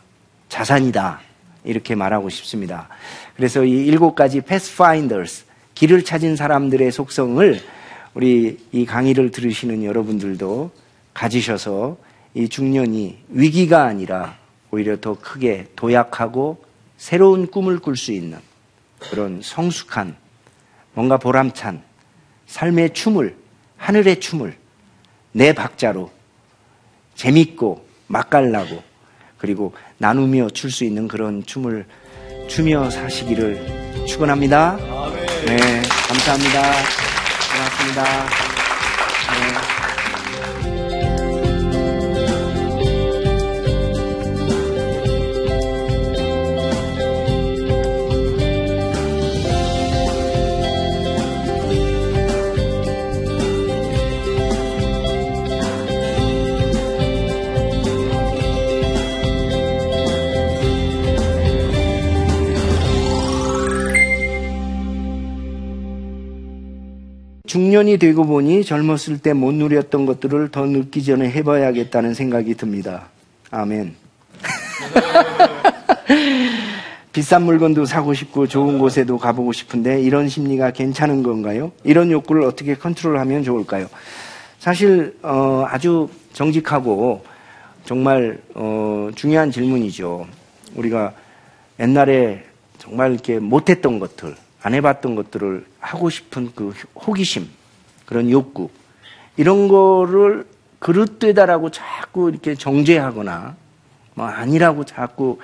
자산이다. 0.48 1.20
이렇게 1.62 1.94
말하고 1.94 2.28
싶습니다. 2.28 2.88
그래서 3.36 3.64
이 3.64 3.86
일곱 3.86 4.16
가지 4.16 4.40
패스파인더스, 4.40 5.44
길을 5.74 6.02
찾은 6.02 6.34
사람들의 6.34 6.90
속성을 6.90 7.60
우리 8.14 8.58
이 8.72 8.84
강의를 8.84 9.30
들으시는 9.30 9.84
여러분들도 9.84 10.72
가지셔서 11.14 11.98
이 12.34 12.48
중년이 12.48 13.18
위기가 13.28 13.84
아니라 13.84 14.38
오히려 14.72 15.00
더 15.00 15.14
크게 15.14 15.68
도약하고 15.76 16.64
새로운 16.96 17.46
꿈을 17.46 17.78
꿀 17.78 17.96
수 17.96 18.10
있는 18.10 18.38
그런 18.98 19.40
성숙한 19.40 20.16
뭔가 20.94 21.16
보람찬 21.16 21.80
삶의 22.46 22.94
춤을 22.94 23.41
하늘의 23.82 24.20
춤을 24.20 24.56
내 25.32 25.52
박자로 25.52 26.12
재밌고 27.16 27.84
맛깔나고 28.06 28.80
그리고 29.38 29.74
나누며 29.98 30.50
출 30.50 30.70
수 30.70 30.84
있는 30.84 31.08
그런 31.08 31.44
춤을 31.44 31.84
추며 32.48 32.88
사시기를 32.90 34.06
축원합니다. 34.06 34.76
네, 35.46 35.82
감사합니다. 36.08 36.62
고맙습니다. 37.52 38.04
네. 39.32 39.71
중년이 67.56 67.98
되고 67.98 68.24
보니 68.24 68.64
젊었을 68.64 69.18
때 69.18 69.34
못 69.34 69.52
누렸던 69.52 70.06
것들을 70.06 70.48
더 70.48 70.64
늦기 70.64 71.04
전에 71.04 71.30
해봐야겠다는 71.30 72.14
생각이 72.14 72.54
듭니다. 72.54 73.08
아멘. 73.50 73.94
비싼 77.12 77.42
물건도 77.42 77.84
사고 77.84 78.14
싶고 78.14 78.46
좋은 78.46 78.78
곳에도 78.78 79.18
가보고 79.18 79.52
싶은데 79.52 80.00
이런 80.00 80.30
심리가 80.30 80.70
괜찮은 80.70 81.22
건가요? 81.22 81.72
이런 81.84 82.10
욕구를 82.10 82.44
어떻게 82.44 82.74
컨트롤하면 82.74 83.44
좋을까요? 83.44 83.86
사실 84.58 85.14
어, 85.22 85.66
아주 85.68 86.08
정직하고 86.32 87.22
정말 87.84 88.40
어, 88.54 89.10
중요한 89.14 89.50
질문이죠. 89.50 90.26
우리가 90.74 91.12
옛날에 91.78 92.44
정말 92.78 93.12
이렇게 93.12 93.38
못했던 93.38 93.98
것들, 93.98 94.34
안 94.62 94.74
해봤던 94.74 95.14
것들을 95.16 95.66
하고 95.80 96.10
싶은 96.10 96.52
그 96.54 96.72
호기심, 96.94 97.48
그런 98.06 98.30
욕구, 98.30 98.70
이런 99.36 99.68
거를 99.68 100.46
그릇되다라고 100.78 101.70
자꾸 101.70 102.30
이렇게 102.30 102.54
정죄하거나, 102.54 103.56
뭐 104.14 104.26
아니라고 104.26 104.84
자꾸 104.84 105.38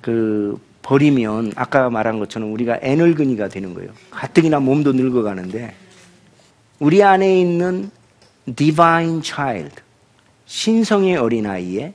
그 0.00 0.60
버리면 0.82 1.52
아까 1.56 1.90
말한 1.90 2.18
것처럼 2.18 2.52
우리가 2.52 2.78
애늙은이가 2.82 3.48
되는 3.48 3.74
거예요. 3.74 3.90
가뜩이나 4.10 4.60
몸도 4.60 4.92
늙어가는데 4.92 5.74
우리 6.78 7.02
안에 7.02 7.38
있는 7.40 7.90
divine 8.56 9.20
child, 9.22 9.76
신성의 10.46 11.16
어린아이의 11.16 11.92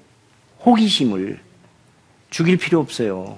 호기심을 0.66 1.40
죽일 2.30 2.58
필요 2.58 2.80
없어요. 2.80 3.38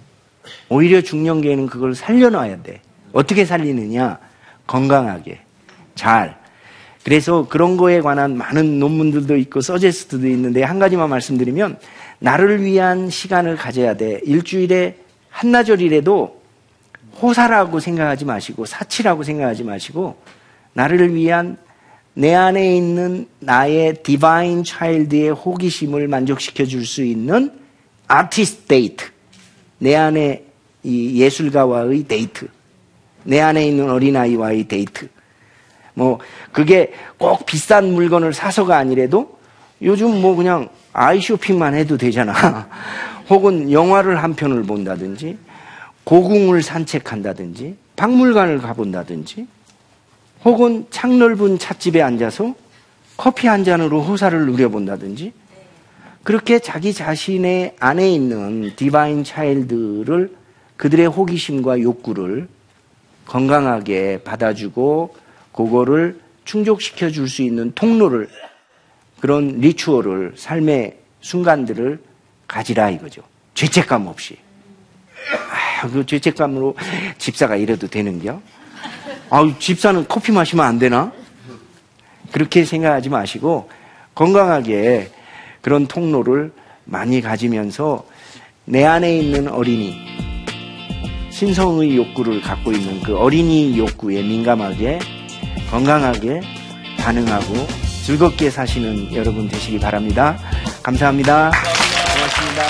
오히려 0.69 1.01
중년기에는 1.01 1.67
그걸 1.67 1.95
살려놔야 1.95 2.63
돼. 2.63 2.81
어떻게 3.17 3.45
살리느냐? 3.45 4.19
건강하게, 4.67 5.39
잘. 5.95 6.37
그래서 7.03 7.47
그런 7.49 7.75
거에 7.75 7.99
관한 7.99 8.37
많은 8.37 8.77
논문들도 8.79 9.37
있고 9.37 9.61
서제스트도 9.61 10.27
있는데 10.27 10.61
한 10.61 10.77
가지만 10.77 11.09
말씀드리면 11.09 11.79
나를 12.19 12.61
위한 12.61 13.09
시간을 13.09 13.55
가져야 13.55 13.97
돼. 13.97 14.21
일주일에 14.23 14.97
한나절이라도 15.31 16.41
호사라고 17.19 17.79
생각하지 17.79 18.25
마시고 18.25 18.65
사치라고 18.65 19.23
생각하지 19.23 19.63
마시고 19.63 20.21
나를 20.73 21.15
위한 21.15 21.57
내 22.13 22.35
안에 22.35 22.77
있는 22.77 23.27
나의 23.39 24.03
디바인 24.03 24.63
차일드의 24.63 25.31
호기심을 25.31 26.07
만족시켜 26.07 26.65
줄 26.65 26.85
수 26.85 27.03
있는 27.03 27.51
아티스트 28.07 28.67
데이트. 28.67 29.05
내 29.79 29.95
안에 29.95 30.43
이 30.83 31.19
예술가와의 31.19 32.03
데이트. 32.03 32.47
내 33.27 33.41
안에 33.41 33.67
있는 33.67 33.89
어린아이와의 33.89 34.69
데이트. 34.69 35.09
뭐 35.93 36.19
그게 36.53 36.93
꼭 37.17 37.45
비싼 37.45 37.93
물건을 37.93 38.33
사서가 38.33 38.77
아니래도 38.77 39.37
요즘 39.81 40.21
뭐 40.21 40.35
그냥 40.35 40.69
아이 40.93 41.19
쇼핑만 41.19 41.75
해도 41.75 41.97
되잖아. 41.97 42.69
혹은 43.29 43.69
영화를 43.69 44.23
한 44.23 44.33
편을 44.33 44.63
본다든지 44.63 45.37
고궁을 46.05 46.63
산책한다든지 46.63 47.75
박물관을 47.97 48.59
가본다든지 48.59 49.45
혹은 50.45 50.85
창넓은 50.89 51.59
찻집에 51.59 52.01
앉아서 52.01 52.55
커피 53.17 53.47
한 53.47 53.65
잔으로 53.65 54.01
호사를 54.03 54.45
누려본다든지 54.45 55.33
그렇게 56.23 56.59
자기 56.59 56.93
자신의 56.93 57.75
안에 57.79 58.09
있는 58.09 58.71
디바인 58.77 59.25
차일드를 59.25 60.33
그들의 60.77 61.07
호기심과 61.07 61.81
욕구를 61.81 62.47
건강하게 63.27 64.23
받아주고 64.23 65.15
그거를 65.53 66.19
충족시켜 66.45 67.09
줄 67.09 67.27
수 67.27 67.41
있는 67.41 67.71
통로를 67.73 68.29
그런 69.19 69.59
리추얼을 69.59 70.33
삶의 70.37 70.97
순간들을 71.21 71.99
가지라 72.47 72.89
이거죠. 72.91 73.21
죄책감 73.53 74.07
없이. 74.07 74.37
아, 75.81 75.87
그 75.87 76.05
죄책감으로 76.05 76.75
집사가 77.17 77.55
이래도 77.55 77.87
되는겨? 77.87 78.41
아, 79.29 79.55
집사는 79.59 80.05
커피 80.07 80.31
마시면 80.31 80.65
안 80.65 80.79
되나? 80.79 81.11
그렇게 82.31 82.63
생각하지 82.63 83.09
마시고 83.09 83.69
건강하게 84.15 85.11
그런 85.61 85.87
통로를 85.87 86.53
많이 86.85 87.21
가지면서 87.21 88.05
내 88.65 88.85
안에 88.85 89.17
있는 89.19 89.47
어린이, 89.49 90.06
신성의 91.37 91.95
욕구를 91.95 92.41
갖고 92.41 92.71
있는 92.71 92.99
그 93.03 93.15
어린이 93.15 93.77
욕구에 93.77 94.23
민감하게 94.23 94.97
건강하게 95.69 96.41
반응하고 96.97 97.67
즐겁게 98.03 98.49
사시는 98.49 99.13
여러분 99.13 99.47
되시기 99.47 99.77
바랍니다. 99.77 100.35
감사합니다. 100.81 101.51
고맙습니다. 101.51 102.63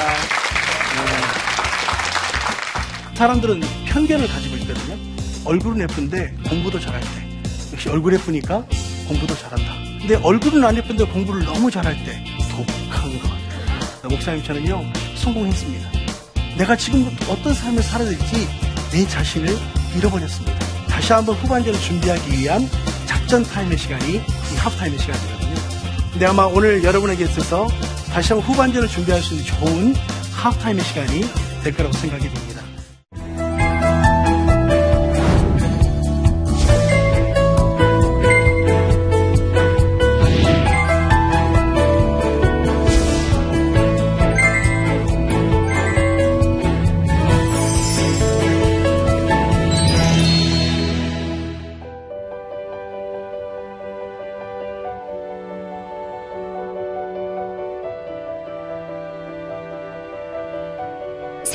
사람들은 3.14 3.62
편견을 3.86 4.28
가지고 4.28 4.58
있거든요. 4.58 4.98
얼굴은 5.46 5.84
예쁜데 5.84 6.36
공부도 6.50 6.78
잘할 6.78 7.00
때. 7.00 7.08
역시 7.72 7.88
얼굴 7.88 8.16
예쁘니까 8.16 8.66
공부도 9.08 9.34
잘한다. 9.34 9.76
근데 10.00 10.16
얼굴은 10.16 10.62
안 10.66 10.76
예쁜데 10.76 11.06
공부를 11.06 11.46
너무 11.46 11.72
잘할 11.72 11.96
때 12.04 12.22
독한 12.52 13.18
것. 13.22 13.30
목사님처럼요, 14.10 14.84
성공했습니다. 15.16 15.97
내가 16.58 16.76
지금 16.76 17.06
어떤 17.30 17.54
삶을 17.54 17.84
살아야 17.84 18.10
될지 18.10 18.48
내 18.92 19.08
자신을 19.08 19.56
잃어버렸습니다. 19.96 20.58
다시 20.88 21.14
한번 21.14 21.36
후반전을 21.36 21.80
준비하기 21.80 22.32
위한 22.40 22.68
작전 23.06 23.44
타임의 23.44 23.78
시간이 23.78 24.16
이 24.16 24.56
하프타임의 24.58 24.98
시간이거든요. 24.98 25.56
근데 26.12 26.26
아마 26.26 26.46
오늘 26.46 26.84
여러분에게 26.84 27.26
있어서 27.26 27.68
다시 28.12 28.34
한번 28.34 28.50
후반전을 28.50 28.88
준비할 28.88 29.22
수 29.22 29.36
있는 29.36 29.46
좋은 29.46 29.96
하프타임의 30.34 30.84
시간이 30.84 31.22
될 31.64 31.76
거라고 31.76 31.96
생각이 31.96 32.28
됩니다. 32.28 32.57